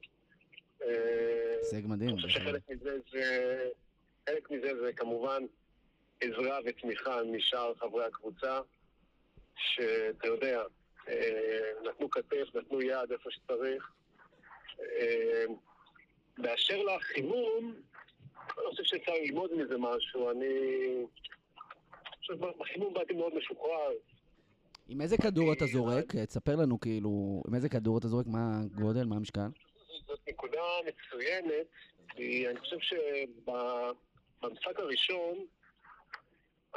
הישג 0.80 1.86
מדהים. 1.86 2.10
אני 2.10 2.16
חושב 2.16 2.28
שחלק 2.28 2.62
מזה 2.68 2.98
זה, 3.12 3.68
חלק 4.28 4.50
מזה 4.50 4.80
זה 4.80 4.92
כמובן 4.92 5.42
עזרה 6.20 6.58
ותמיכה 6.64 7.22
משאר 7.22 7.74
חברי 7.74 8.04
הקבוצה, 8.04 8.60
שאתה 9.56 10.26
יודע, 10.26 10.62
נתנו 11.84 12.10
כתף, 12.10 12.54
נתנו 12.54 12.82
יד 12.82 13.12
איפה 13.12 13.30
שצריך. 13.30 13.90
באשר 16.38 16.82
לחימום, 16.82 17.74
אני 18.58 18.66
חושב 18.70 18.84
שאפשר 18.84 19.12
ללמוד 19.12 19.54
מזה 19.54 19.78
משהו. 19.78 20.30
אני 20.30 20.46
שבחימום 22.26 22.94
באתי 22.94 23.14
מאוד 23.14 23.34
משוחרר. 23.34 23.92
עם 24.88 25.00
איזה 25.00 25.16
כדור 25.16 25.52
אתה 25.52 25.66
זורק? 25.66 26.16
תספר 26.16 26.56
לנו 26.56 26.80
כאילו, 26.80 27.42
עם 27.48 27.54
איזה 27.54 27.68
כדור 27.68 27.98
אתה 27.98 28.08
זורק? 28.08 28.26
מה 28.26 28.60
הגודל? 28.60 29.04
מה 29.04 29.16
המשקל? 29.16 29.48
זאת 30.06 30.20
נקודה 30.28 30.62
מצוינת, 30.86 31.66
כי 32.08 32.48
אני 32.48 32.60
חושב 32.60 32.76
שבמשחק 32.80 34.78
הראשון 34.78 35.46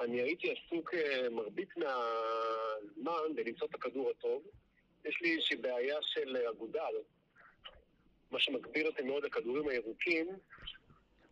אני 0.02 0.22
הייתי 0.22 0.52
עסוק 0.52 0.94
מרבית 1.32 1.78
מהזמן 1.78 3.36
בלמצוא 3.36 3.68
את 3.68 3.76
הכדור 3.76 4.10
הטוב. 4.10 4.44
יש 5.06 5.22
לי 5.22 5.36
איזושהי 5.36 5.58
בעיה 5.58 5.98
של 6.02 6.38
אגודל, 6.38 6.96
מה 8.32 8.40
שמגביר 8.40 8.88
אותי 8.88 9.02
מאוד 9.02 9.24
לכדורים 9.24 9.70
הירוקים. 9.70 10.28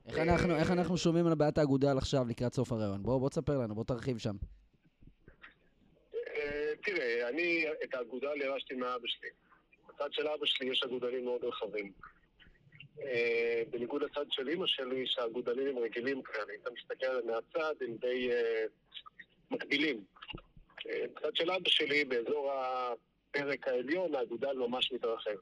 איך 0.08 0.18
אנחנו, 0.18 0.56
איך 0.56 0.72
אנחנו 0.72 0.98
שומעים 0.98 1.28
על 1.28 1.36
בעיית 1.36 1.58
האגודל 1.58 1.98
עכשיו 1.98 2.26
לקראת 2.30 2.54
סוף 2.54 2.72
הרעיון? 2.72 3.04
בוא, 3.04 3.20
בוא 3.20 3.30
תספר 3.30 3.58
לנו, 3.58 3.76
בוא 3.76 3.84
תרחיב 3.84 4.18
שם. 4.18 4.36
תראה, 6.84 7.30
אני 7.30 7.66
את 7.84 7.94
האגודל 7.94 8.42
ירשתי 8.42 8.76
מאבא 8.76 9.08
שלי. 9.08 9.30
בצד 9.90 10.14
של 10.14 10.28
אבא 10.28 10.46
שלי 10.46 10.72
יש 10.72 10.84
אגודלים 10.84 11.26
מאוד 11.26 11.44
רחבים. 11.44 11.92
אה, 13.02 13.64
בניגוד 13.70 14.04
לצד 14.04 14.26
של 14.30 14.50
אימא 14.50 14.68
שלי, 14.68 15.08
שהאגודלים 15.08 15.68
הם 15.68 15.78
רגילים 15.78 16.22
כאלה. 16.22 16.54
אם 16.54 16.60
אתה 16.62 16.70
מסתכל 16.72 17.06
עליהם 17.06 17.28
מהצד, 17.28 17.76
הם 17.82 17.98
די 17.98 18.32
אה, 18.32 18.66
מקבילים. 19.52 20.04
אה, 20.90 21.06
בצד 21.16 21.36
של 21.36 21.52
אבא 21.52 21.70
שלי, 21.70 22.06
באזור 22.06 22.52
הפרק 22.52 23.68
העליון, 23.68 24.16
האגודל 24.16 24.54
ממש 24.54 24.92
מתרחב. 24.92 25.36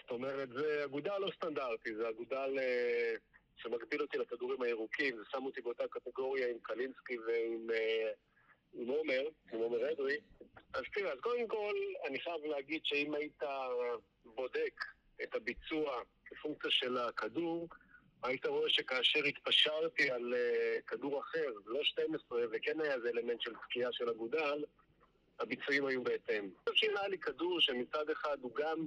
זאת 0.00 0.10
אומרת, 0.10 0.48
זה 0.48 0.84
אגודל 0.84 1.18
לא 1.18 1.30
סטנדרטי, 1.36 1.94
זה 1.94 2.08
אגודל 2.08 2.58
אה, 2.58 3.14
שמגביל 3.56 4.02
אותי 4.02 4.18
לכדורים 4.18 4.62
הירוקים, 4.62 5.20
ושם 5.20 5.44
אותי 5.44 5.60
באותה 5.60 5.84
קטגוריה 5.90 6.50
עם 6.50 6.58
קלינסקי 6.62 7.18
ועם 7.18 7.70
אה, 7.70 8.10
עם 8.74 8.88
עומר, 8.88 9.28
עם 9.52 9.58
עומר 9.58 9.92
אדרי. 9.92 10.16
אז 10.74 10.82
תראה, 10.94 11.12
אז 11.12 11.20
קודם 11.20 11.48
כל, 11.48 11.74
אני 12.06 12.20
חייב 12.20 12.44
להגיד 12.44 12.80
שאם 12.84 13.14
היית 13.14 13.42
בודק 14.24 14.80
את 15.22 15.34
הביצוע 15.34 16.02
כפונקציה 16.24 16.70
של 16.70 16.98
הכדור, 16.98 17.68
היית 18.22 18.46
רואה 18.46 18.70
שכאשר 18.70 19.24
התפשרתי 19.24 20.10
על 20.10 20.34
uh, 20.34 20.82
כדור 20.86 21.20
אחר, 21.20 21.52
לא 21.66 21.80
12, 21.82 22.40
וכן 22.52 22.80
היה 22.80 22.94
איזה 22.94 23.08
אלמנט 23.08 23.40
של 23.40 23.52
תקיעה 23.54 23.92
של 23.92 24.10
אגודל, 24.10 24.64
הביצועים 25.40 25.86
היו 25.86 26.04
בהתאם. 26.04 26.44
אני 26.44 26.50
חושב 26.68 26.74
שאם 26.74 26.96
היה 26.96 27.08
לי 27.08 27.18
כדור 27.18 27.60
שמצד 27.60 28.10
אחד 28.10 28.36
הוא 28.40 28.54
גם 28.54 28.86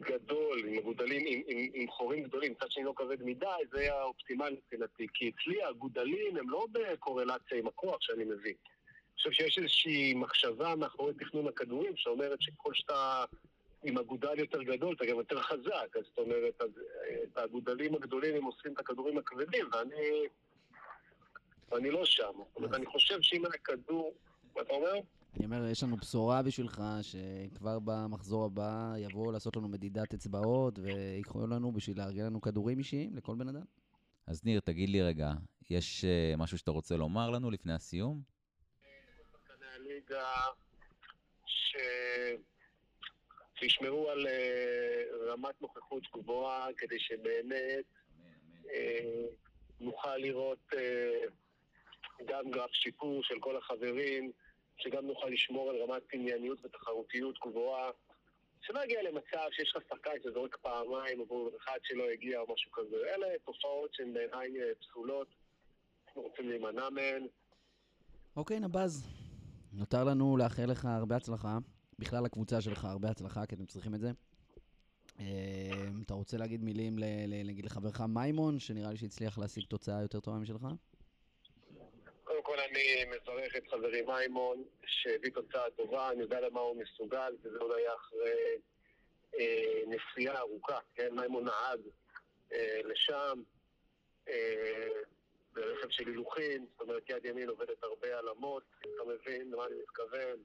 גדול, 0.00 0.68
עם 0.68 0.78
אגודלים, 0.78 1.22
עם, 1.26 1.42
עם, 1.46 1.70
עם 1.74 1.90
חורים 1.90 2.22
גדולים, 2.22 2.52
מצד 2.52 2.70
שני 2.70 2.84
לא 2.84 2.92
כבד 2.96 3.22
מדי, 3.22 3.46
זה 3.70 3.80
היה 3.80 4.02
אופטימלי 4.02 4.56
מבחינתי. 4.56 5.06
כי 5.14 5.30
אצלי 5.30 5.62
האגודלים 5.62 6.36
הם 6.36 6.50
לא 6.50 6.66
בקורלציה 6.72 7.58
עם 7.58 7.66
הכוח 7.66 7.96
שאני 8.00 8.24
מביא. 8.24 8.54
אני 8.54 9.16
חושב 9.16 9.30
שיש 9.30 9.58
איזושהי 9.58 10.14
מחשבה 10.14 10.74
מאחורי 10.74 11.14
תכנון 11.14 11.48
הכדורים 11.48 11.96
שאומרת 11.96 12.42
שככל 12.42 12.74
שאתה 12.74 13.24
עם 13.84 13.98
אגודל 13.98 14.38
יותר 14.38 14.62
גדול, 14.62 14.94
אתה 14.94 15.06
גם 15.06 15.16
יותר 15.16 15.42
חזק. 15.42 15.96
אז 15.96 16.04
זאת 16.04 16.18
אומרת, 16.18 16.62
אז, 16.62 16.70
את 17.22 17.38
האגודלים 17.38 17.94
הגדולים 17.94 18.36
הם 18.36 18.44
עושים 18.44 18.72
את 18.72 18.78
הכדורים 18.78 19.18
הכבדים, 19.18 19.66
ואני... 19.72 20.26
ואני 21.70 21.90
לא 21.90 22.04
שם. 22.04 22.32
זאת 22.36 22.56
אומרת, 22.56 22.74
אני 22.74 22.86
חושב 22.86 23.22
שאם 23.22 23.44
היה 23.44 23.58
כדור... 23.64 24.14
מה 24.56 24.62
אתה 24.62 24.72
אומר? 24.72 24.94
אני 25.36 25.44
אומר, 25.44 25.66
יש 25.66 25.82
לנו 25.82 25.96
בשורה 25.96 26.42
בשבילך, 26.42 26.82
שכבר 27.02 27.78
במחזור 27.84 28.44
הבא 28.44 28.94
יבואו 28.98 29.32
לעשות 29.32 29.56
לנו 29.56 29.68
מדידת 29.68 30.14
אצבעות 30.14 30.78
ויקחו 30.78 31.46
לנו 31.46 31.72
בשביל 31.72 31.98
לארגן 31.98 32.26
לנו 32.26 32.40
כדורים 32.40 32.78
אישיים 32.78 33.16
לכל 33.16 33.34
בן 33.34 33.48
אדם. 33.48 33.64
אז 34.26 34.44
ניר, 34.44 34.60
תגיד 34.60 34.88
לי 34.88 35.02
רגע, 35.02 35.32
יש 35.70 36.04
uh, 36.04 36.36
משהו 36.36 36.58
שאתה 36.58 36.70
רוצה 36.70 36.96
לומר 36.96 37.30
לנו 37.30 37.50
לפני 37.50 37.72
הסיום? 37.72 38.22
שחקני 39.32 39.66
הליגה. 39.74 40.32
שישמרו 43.56 44.10
על 44.10 44.26
uh, 44.26 45.32
רמת 45.32 45.62
נוכחות 45.62 46.02
גבוהה 46.14 46.66
כדי 46.76 46.98
שבאמת 46.98 47.84
uh, 48.64 48.68
נוכל 49.80 50.16
לראות 50.16 50.72
uh, 50.72 50.76
גם 52.26 52.50
גרף 52.50 52.70
שיפור 52.72 53.22
של 53.22 53.34
כל 53.40 53.56
החברים, 53.56 54.32
שגם 54.78 55.06
נוכל 55.06 55.28
לשמור 55.28 55.70
על 55.70 55.76
רמת 55.82 56.02
ענייניות 56.12 56.64
ותחרותיות 56.64 57.38
גבוהה. 57.46 57.90
שלא 58.62 58.84
יגיע 58.84 59.02
למצב 59.02 59.48
שיש 59.52 59.72
לך 59.76 59.82
שחקן 59.88 60.10
שזורק 60.24 60.56
פעמיים 60.56 61.20
עבור 61.20 61.50
אחד 61.56 61.78
שלא 61.82 62.04
הגיע 62.12 62.40
או 62.40 62.52
משהו 62.54 62.72
כזה. 62.72 62.96
אלה 62.96 63.26
תופעות 63.44 63.94
שהן 63.94 64.12
בעיניי 64.12 64.48
פסולות, 64.80 65.28
אנחנו 66.06 66.22
רוצים 66.22 66.48
להימנע 66.48 66.90
מהן. 66.90 67.26
אוקיי, 68.36 68.60
נבז. 68.60 69.06
נותר 69.72 70.04
לנו 70.04 70.36
לאחל 70.36 70.64
לך 70.66 70.84
הרבה 70.84 71.16
הצלחה. 71.16 71.58
בכלל 71.98 72.24
לקבוצה 72.24 72.60
שלך 72.60 72.84
הרבה 72.84 73.10
הצלחה, 73.10 73.46
כי 73.46 73.54
אתם 73.54 73.66
צריכים 73.66 73.94
את 73.94 74.00
זה. 74.00 74.10
אתה 76.02 76.14
רוצה 76.14 76.36
להגיד 76.36 76.62
מילים, 76.64 76.98
נגיד 77.44 77.64
לחברך 77.64 78.00
מימון, 78.00 78.58
שנראה 78.58 78.90
לי 78.90 78.96
שהצליח 78.96 79.38
להשיג 79.38 79.64
תוצאה 79.64 80.02
יותר 80.02 80.20
טובה 80.20 80.38
משלך? 80.38 80.66
כל 82.46 82.60
אני 82.60 83.04
מברך 83.04 83.56
את 83.56 83.68
חברי 83.70 84.02
מימון, 84.02 84.64
שהביא 84.86 85.30
תוצאה 85.30 85.70
טובה, 85.70 86.10
אני 86.10 86.22
יודע 86.22 86.40
למה 86.40 86.60
הוא 86.60 86.76
מסוגל, 86.76 87.36
וזה 87.42 87.58
אולי 87.60 87.82
אחרי 87.94 88.58
אה, 89.38 89.82
נסיעה 89.86 90.38
ארוכה, 90.38 90.78
כן? 90.94 91.08
מימון 91.12 91.44
נהג 91.44 91.80
אה, 92.52 92.80
לשם, 92.84 93.42
אה, 94.28 94.88
ברכב 95.52 95.90
של 95.90 96.06
הילוכים, 96.06 96.66
זאת 96.72 96.80
אומרת 96.80 97.10
יד 97.10 97.24
ימין 97.24 97.48
עובדת 97.48 97.82
הרבה 97.82 98.18
על 98.18 98.28
אמות, 98.28 98.62
אתה 98.80 99.04
מבין 99.06 99.50
למה 99.50 99.66
אני 99.66 99.74
מתכוון? 99.82 100.36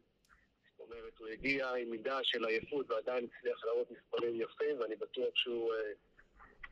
זאת 0.71 0.79
אומרת, 0.79 1.17
הוא 1.19 1.27
הגיע 1.27 1.69
עם 1.69 1.89
מידה 1.89 2.19
של 2.23 2.45
עייפות 2.45 2.91
ועדיין 2.91 3.27
הצליח 3.37 3.65
להראות 3.65 3.91
מספרים 3.91 4.41
יפים, 4.41 4.79
ואני 4.79 4.95
בטוח 4.95 5.35
שהוא 5.35 5.73
אה, 5.73 5.91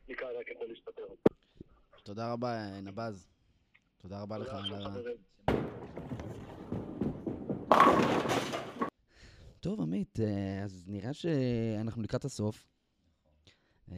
מכאן 0.08 0.28
רק 0.40 0.50
יכול 0.50 0.66
להשתפר. 0.68 1.06
תודה 2.02 2.32
רבה, 2.32 2.56
נבז. 2.82 3.39
תודה 4.02 4.22
רבה 4.22 4.38
לך. 4.38 4.48
על 4.54 4.72
ה-. 4.72 4.96
טוב, 9.60 9.80
עמית, 9.80 10.20
אה, 10.20 10.64
אז 10.64 10.84
נראה 10.86 11.12
שאנחנו 11.12 12.02
לקראת 12.02 12.24
הסוף. 12.24 12.68
אה, 13.92 13.96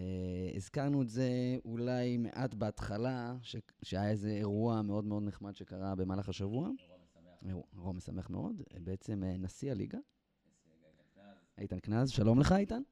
הזכרנו 0.55 1.03
את 1.03 1.09
זה 1.09 1.57
אולי 1.65 2.17
מעט 2.17 2.55
בהתחלה. 2.55 3.37
שהיה 3.83 4.11
איזה 4.11 4.29
אירוע 4.29 4.83
מאוד 4.83 5.05
מאוד 5.05 5.23
נחמד 5.23 5.57
שקרה 5.57 5.95
במהלך 5.95 6.29
השבוע. 6.29 6.71
אירוע 7.75 7.93
משמח 7.93 8.31
מאוד. 8.31 8.63
בעצם 8.85 9.25
אה, 9.25 9.37
נשיא 9.39 9.71
הליגה. 9.71 9.99
איתן 11.59 11.79
קנז, 11.79 12.11
שלום 12.11 12.41
לך 12.41 12.53
איתן. 12.53 12.83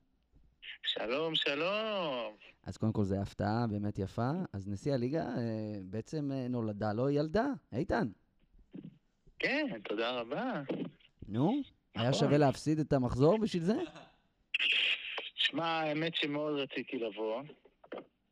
שלום, 0.82 1.34
שלום. 1.34 2.36
אז 2.64 2.76
קודם 2.76 2.92
כל 2.92 3.04
זו 3.04 3.14
הפתעה 3.22 3.66
באמת 3.70 3.98
יפה. 3.98 4.30
אז 4.52 4.68
נשיא 4.68 4.94
הליגה 4.94 5.22
אה, 5.22 5.80
בעצם 5.84 6.32
אה, 6.32 6.48
נולדה 6.48 6.92
לו 6.92 7.10
ילדה, 7.10 7.46
איתן. 7.72 8.08
כן, 9.38 9.66
תודה 9.84 10.10
רבה. 10.10 10.62
נו, 11.28 11.62
היה 11.94 12.08
נכון. 12.08 12.20
שווה 12.20 12.38
להפסיד 12.38 12.78
את 12.78 12.92
המחזור 12.92 13.38
בשביל 13.38 13.62
זה? 13.62 13.76
שמע, 15.34 15.66
האמת 15.66 16.14
שמאוד 16.14 16.58
רציתי 16.58 16.98
לבוא, 16.98 17.42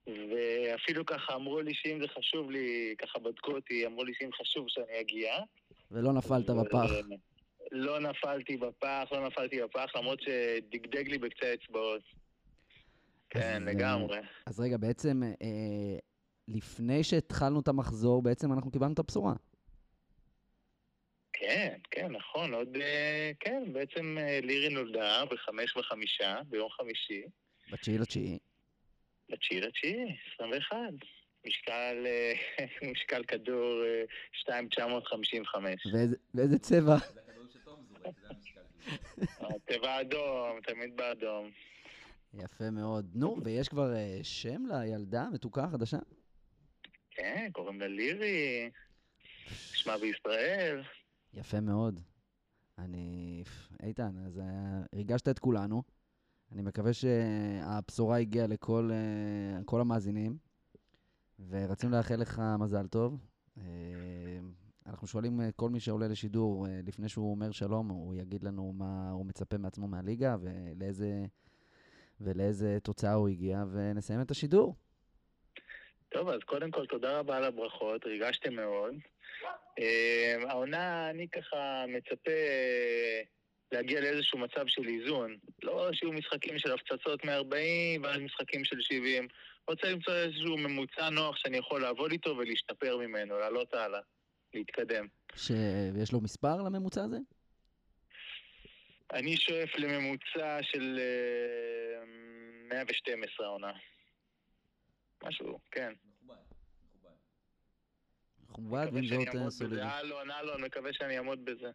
ואפילו 0.06 1.06
ככה 1.06 1.34
אמרו 1.34 1.60
לי 1.60 1.74
שאם 1.74 1.98
זה 2.00 2.08
חשוב 2.08 2.50
לי, 2.50 2.94
ככה 2.98 3.18
בדקו 3.18 3.52
אותי, 3.52 3.86
אמרו 3.86 4.04
לי 4.04 4.12
שאם 4.14 4.30
חשוב 4.32 4.64
שאני 4.68 5.00
אגיע. 5.00 5.34
ולא 5.90 6.12
נפלת 6.12 6.50
בפח. 6.50 6.90
ו- 6.90 7.14
לא 7.72 8.00
נפלתי 8.00 8.56
בפח, 8.56 9.04
לא 9.12 9.26
נפלתי 9.26 9.62
בפח, 9.62 9.96
למרות 9.96 10.20
שדגדג 10.20 11.08
לי 11.08 11.18
בקצה 11.18 11.46
האצבעות. 11.46 12.02
כן, 13.30 13.40
אז, 13.62 13.68
אה, 13.68 13.72
לגמרי. 13.72 14.18
אז 14.46 14.60
רגע, 14.60 14.76
בעצם 14.76 15.22
אה, 15.42 15.98
לפני 16.48 17.04
שהתחלנו 17.04 17.60
את 17.60 17.68
המחזור, 17.68 18.22
בעצם 18.22 18.52
אנחנו 18.52 18.70
קיבלנו 18.70 18.92
את 18.92 18.98
הבשורה. 18.98 19.34
כן, 21.32 21.78
כן, 21.90 22.12
נכון, 22.12 22.54
עוד... 22.54 22.76
אה, 22.80 23.30
כן, 23.40 23.72
בעצם 23.72 24.16
אה, 24.20 24.40
לירי 24.42 24.68
נולדה 24.68 25.24
בחמש 25.30 25.76
וחמישה, 25.76 26.38
ביום 26.48 26.68
חמישי, 26.70 27.22
בתשיעי 27.72 27.98
לתשיעי. 27.98 28.38
בתשיעי 29.30 29.60
לתשיעי, 29.60 30.16
21. 30.34 30.76
משקל, 31.46 32.06
אה, 32.06 32.32
משקל 32.92 33.24
כדור 33.24 33.82
אה, 33.84 34.02
2,955. 34.48 35.86
ואיזה- 35.94 36.16
ואיזה 36.34 36.58
צבע? 36.58 36.96
צבע 39.68 39.96
אדום, 40.00 40.60
תמיד 40.66 40.96
באדום. 40.96 41.50
יפה 42.34 42.70
מאוד. 42.70 43.10
נו, 43.14 43.36
ויש 43.44 43.68
כבר 43.68 43.94
אה, 43.94 44.18
שם 44.22 44.62
לילדה, 44.68 45.28
מתוקה 45.32 45.68
חדשה? 45.72 45.98
כן, 47.10 47.48
קוראים 47.52 47.80
לה 47.80 47.88
לירי, 47.88 48.70
שמה 49.72 49.98
בישראל. 49.98 50.82
יפה 51.34 51.60
מאוד. 51.60 52.00
אני... 52.78 53.42
איתן, 53.82 54.18
אז 54.26 54.38
אה, 54.38 54.82
ריגשת 54.94 55.28
את 55.28 55.38
כולנו. 55.38 55.82
אני 56.52 56.62
מקווה 56.62 56.92
שהבשורה 56.92 58.18
הגיעה 58.18 58.46
לכל 58.46 58.90
אה, 58.92 59.64
כל 59.64 59.80
המאזינים, 59.80 60.38
ורצינו 61.48 61.96
לאחל 61.96 62.16
לך 62.16 62.42
מזל 62.58 62.86
טוב. 62.86 63.26
אנחנו 64.86 65.06
שואלים 65.06 65.40
כל 65.56 65.70
מי 65.70 65.80
שעולה 65.80 66.08
לשידור, 66.08 66.66
לפני 66.84 67.08
שהוא 67.08 67.30
אומר 67.30 67.50
שלום, 67.50 67.88
הוא 67.88 68.14
יגיד 68.14 68.44
לנו 68.44 68.72
מה 68.72 69.10
הוא 69.10 69.26
מצפה 69.26 69.58
מעצמו 69.58 69.88
מהליגה 69.88 70.36
ולאיזה, 70.40 71.26
ולאיזה 72.20 72.78
תוצאה 72.82 73.12
הוא 73.12 73.28
הגיע, 73.28 73.58
ונסיים 73.72 74.20
את 74.20 74.30
השידור. 74.30 74.74
טוב, 76.08 76.28
אז 76.28 76.40
קודם 76.44 76.70
כל 76.70 76.86
תודה 76.86 77.18
רבה 77.18 77.36
על 77.36 77.44
הברכות, 77.44 78.04
ריגשתם 78.04 78.54
מאוד. 78.54 78.94
אה, 79.78 80.34
העונה, 80.48 81.10
אני 81.10 81.28
ככה 81.28 81.84
מצפה 81.88 82.30
אה, 82.30 83.22
להגיע 83.72 84.00
לאיזשהו 84.00 84.38
מצב 84.38 84.66
של 84.66 84.88
איזון. 84.88 85.36
לא 85.62 85.90
שיהיו 85.92 86.12
משחקים 86.12 86.58
של 86.58 86.72
הפצצות 86.72 87.24
מ-40 87.24 88.02
ואז 88.02 88.18
משחקים 88.18 88.64
של 88.64 88.80
70. 88.80 89.28
רוצה 89.68 89.88
למצוא 89.88 90.14
איזשהו 90.14 90.58
ממוצע 90.58 91.10
נוח 91.10 91.36
שאני 91.36 91.56
יכול 91.56 91.82
לעבוד 91.82 92.12
איתו 92.12 92.36
ולהשתפר 92.38 92.96
ממנו, 92.96 93.38
לעלות 93.38 93.74
הלאה, 93.74 94.00
להתקדם. 94.54 95.06
שיש 95.36 96.12
לו 96.12 96.20
מספר 96.20 96.62
לממוצע 96.62 97.04
הזה? 97.04 97.18
אני 99.12 99.36
שואף 99.36 99.74
לממוצע 99.78 100.58
של 100.62 100.98
אה, 101.00 102.04
112 102.68 103.46
העונה. 103.46 103.72
משהו, 105.22 105.58
כן. 105.70 105.92
מכובד, 108.42 108.84
מקווה 108.84 108.94
ועם 108.94 109.04
שאני 109.04 109.24
זאת 109.24 109.28
אעמוד 109.28 109.44
אה, 109.44 109.50
סולידי. 109.50 109.76
בזה. 109.76 109.98
אלון, 110.00 110.30
אלון, 110.30 110.64
מקווה 110.64 110.92
שאני 110.92 111.18
אעמוד 111.18 111.44
בזה. 111.44 111.70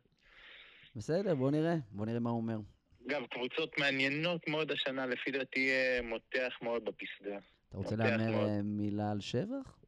בסדר, 0.96 1.36
בוא 1.36 1.52
נראה, 1.52 1.76
בוא 1.92 2.06
נראה 2.06 2.20
מה 2.20 2.30
הוא 2.30 2.38
אומר. 2.38 2.58
גם 3.08 3.28
קבוצות 3.28 3.80
מעניינות 3.80 4.48
מאוד 4.48 4.72
השנה, 4.72 5.06
לפי 5.06 5.32
דעתי 5.32 5.72
אה, 5.72 6.00
מותח 6.04 6.54
מאוד 6.62 6.86
בפסגה. 6.86 7.38
אתה 7.70 7.78
רוצה 7.78 7.96
להמר. 7.96 8.46
אה, 8.46 8.62
מילה 8.64 9.12
על 9.12 9.22
שבח? 9.22 9.80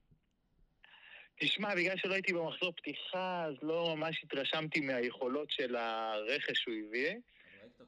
תשמע, 1.40 1.76
בגלל 1.76 1.98
שלא 1.98 2.14
הייתי 2.14 2.34
במחזור 2.34 2.72
פתיחה, 2.72 3.46
אז 3.46 3.54
לא 3.62 3.96
ממש 3.96 4.24
התרשמתי 4.24 4.80
מהיכולות 4.80 5.52
של 5.52 5.76
הרכש 5.76 6.58
שהוא 6.58 6.76
הביא. 6.88 7.16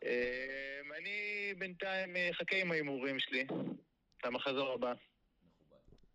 אה, 0.07 0.97
אני 0.99 1.53
בינתיים 1.57 2.15
אה, 2.15 2.29
אחכה 2.31 2.55
עם 2.61 2.71
ההימורים 2.71 3.19
שלי. 3.19 3.47
למחזור 4.25 4.71
הבא. 4.73 4.93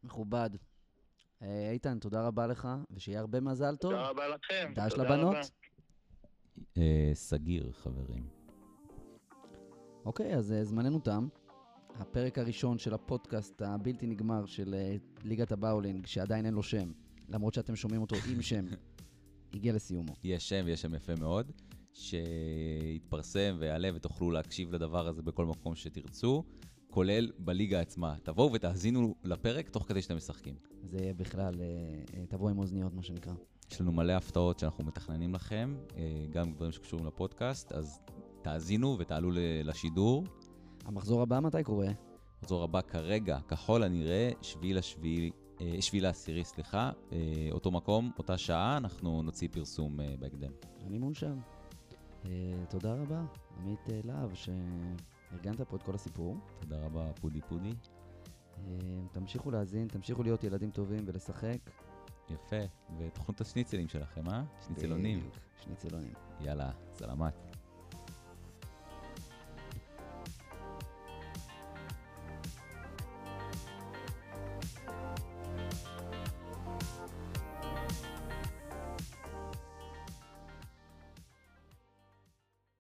מכובד. 0.04 0.50
אה, 1.42 1.70
איתן, 1.70 1.98
תודה 1.98 2.26
רבה 2.26 2.46
לך, 2.46 2.68
ושיהיה 2.90 3.20
הרבה 3.20 3.40
מזל 3.40 3.76
טוב. 3.76 3.92
תודה 3.92 4.08
רבה 4.08 4.28
לכם. 4.28 4.72
דש 4.74 4.92
לבנות. 4.92 5.36
אה, 6.78 7.10
סגיר, 7.14 7.72
חברים. 7.72 8.28
אוקיי, 10.04 10.34
אז 10.34 10.54
זמננו 10.62 11.00
תם. 11.00 11.28
הפרק 11.94 12.38
הראשון 12.38 12.78
של 12.78 12.94
הפודקאסט 12.94 13.62
הבלתי 13.62 14.06
נגמר 14.06 14.46
של 14.46 14.74
ליגת 15.24 15.52
הבאולינג, 15.52 16.06
שעדיין 16.06 16.46
אין 16.46 16.54
לו 16.54 16.62
שם, 16.62 16.92
למרות 17.28 17.54
שאתם 17.54 17.76
שומעים 17.76 18.00
אותו 18.00 18.16
עם 18.32 18.42
שם, 18.42 18.64
הגיע 19.54 19.72
לסיומו. 19.72 20.12
יש 20.24 20.48
שם 20.48 20.62
ויש 20.64 20.82
שם 20.82 20.94
יפה 20.94 21.12
מאוד, 21.20 21.52
שיתפרסם 21.92 23.56
ויעלה 23.58 23.90
ותוכלו 23.94 24.30
להקשיב 24.30 24.74
לדבר 24.74 25.08
הזה 25.08 25.22
בכל 25.22 25.46
מקום 25.46 25.74
שתרצו, 25.74 26.44
כולל 26.90 27.30
בליגה 27.38 27.80
עצמה. 27.80 28.14
תבואו 28.22 28.52
ותאזינו 28.52 29.14
לפרק 29.24 29.68
תוך 29.68 29.88
כדי 29.88 30.02
שאתם 30.02 30.16
משחקים. 30.16 30.54
זה 30.84 30.98
יהיה 30.98 31.14
בכלל, 31.14 31.54
אה, 31.60 31.66
אה, 32.14 32.26
תבוא 32.26 32.50
עם 32.50 32.58
אוזניות, 32.58 32.94
מה 32.94 33.02
שנקרא. 33.02 33.32
יש 33.70 33.80
לנו 33.80 33.92
מלא 33.92 34.12
הפתעות 34.12 34.58
שאנחנו 34.58 34.84
מתכננים 34.84 35.34
לכם, 35.34 35.76
אה, 35.96 36.26
גם 36.30 36.52
דברים 36.52 36.72
שקשורים 36.72 37.06
לפודקאסט, 37.06 37.72
אז 37.72 38.00
תאזינו 38.42 38.96
ותעלו 38.98 39.30
לשידור. 39.64 40.24
המחזור 40.84 41.22
הבא 41.22 41.40
מתי 41.40 41.62
קורה? 41.62 41.88
מחזור 42.42 42.64
הבא 42.64 42.80
כרגע, 42.80 43.38
ככל 43.48 43.82
הנראה, 43.82 44.30
שביעי 44.42 44.74
לשביעי, 44.74 45.30
שביעי 45.80 46.02
לעשירי, 46.02 46.44
סליחה, 46.44 46.90
אותו 47.52 47.70
מקום, 47.70 48.10
אותה 48.18 48.38
שעה, 48.38 48.76
אנחנו 48.76 49.22
נוציא 49.22 49.48
פרסום 49.52 49.98
בהקדם. 50.18 50.52
אני 50.86 50.98
מאושר. 50.98 51.32
אה, 52.26 52.30
תודה 52.68 52.94
רבה, 52.94 53.22
עמית 53.58 53.80
אה, 53.92 54.00
להב, 54.04 54.34
שארגנת 54.34 55.60
פה 55.60 55.76
את 55.76 55.82
כל 55.82 55.94
הסיפור. 55.94 56.36
תודה 56.60 56.84
רבה, 56.84 57.12
פודי 57.20 57.40
פודי. 57.40 57.72
אה, 58.66 58.72
תמשיכו 59.12 59.50
להאזין, 59.50 59.88
תמשיכו 59.88 60.22
להיות 60.22 60.44
ילדים 60.44 60.70
טובים 60.70 61.00
ולשחק. 61.06 61.58
יפה, 62.30 62.56
ותאכלו 62.98 63.34
את 63.34 63.40
השניצלים 63.40 63.88
שלכם, 63.88 64.28
אה? 64.28 64.42
שניצלונים. 64.66 65.30
שניצלונים. 65.64 66.12
יאללה, 66.40 66.70
סלמת. 66.92 67.51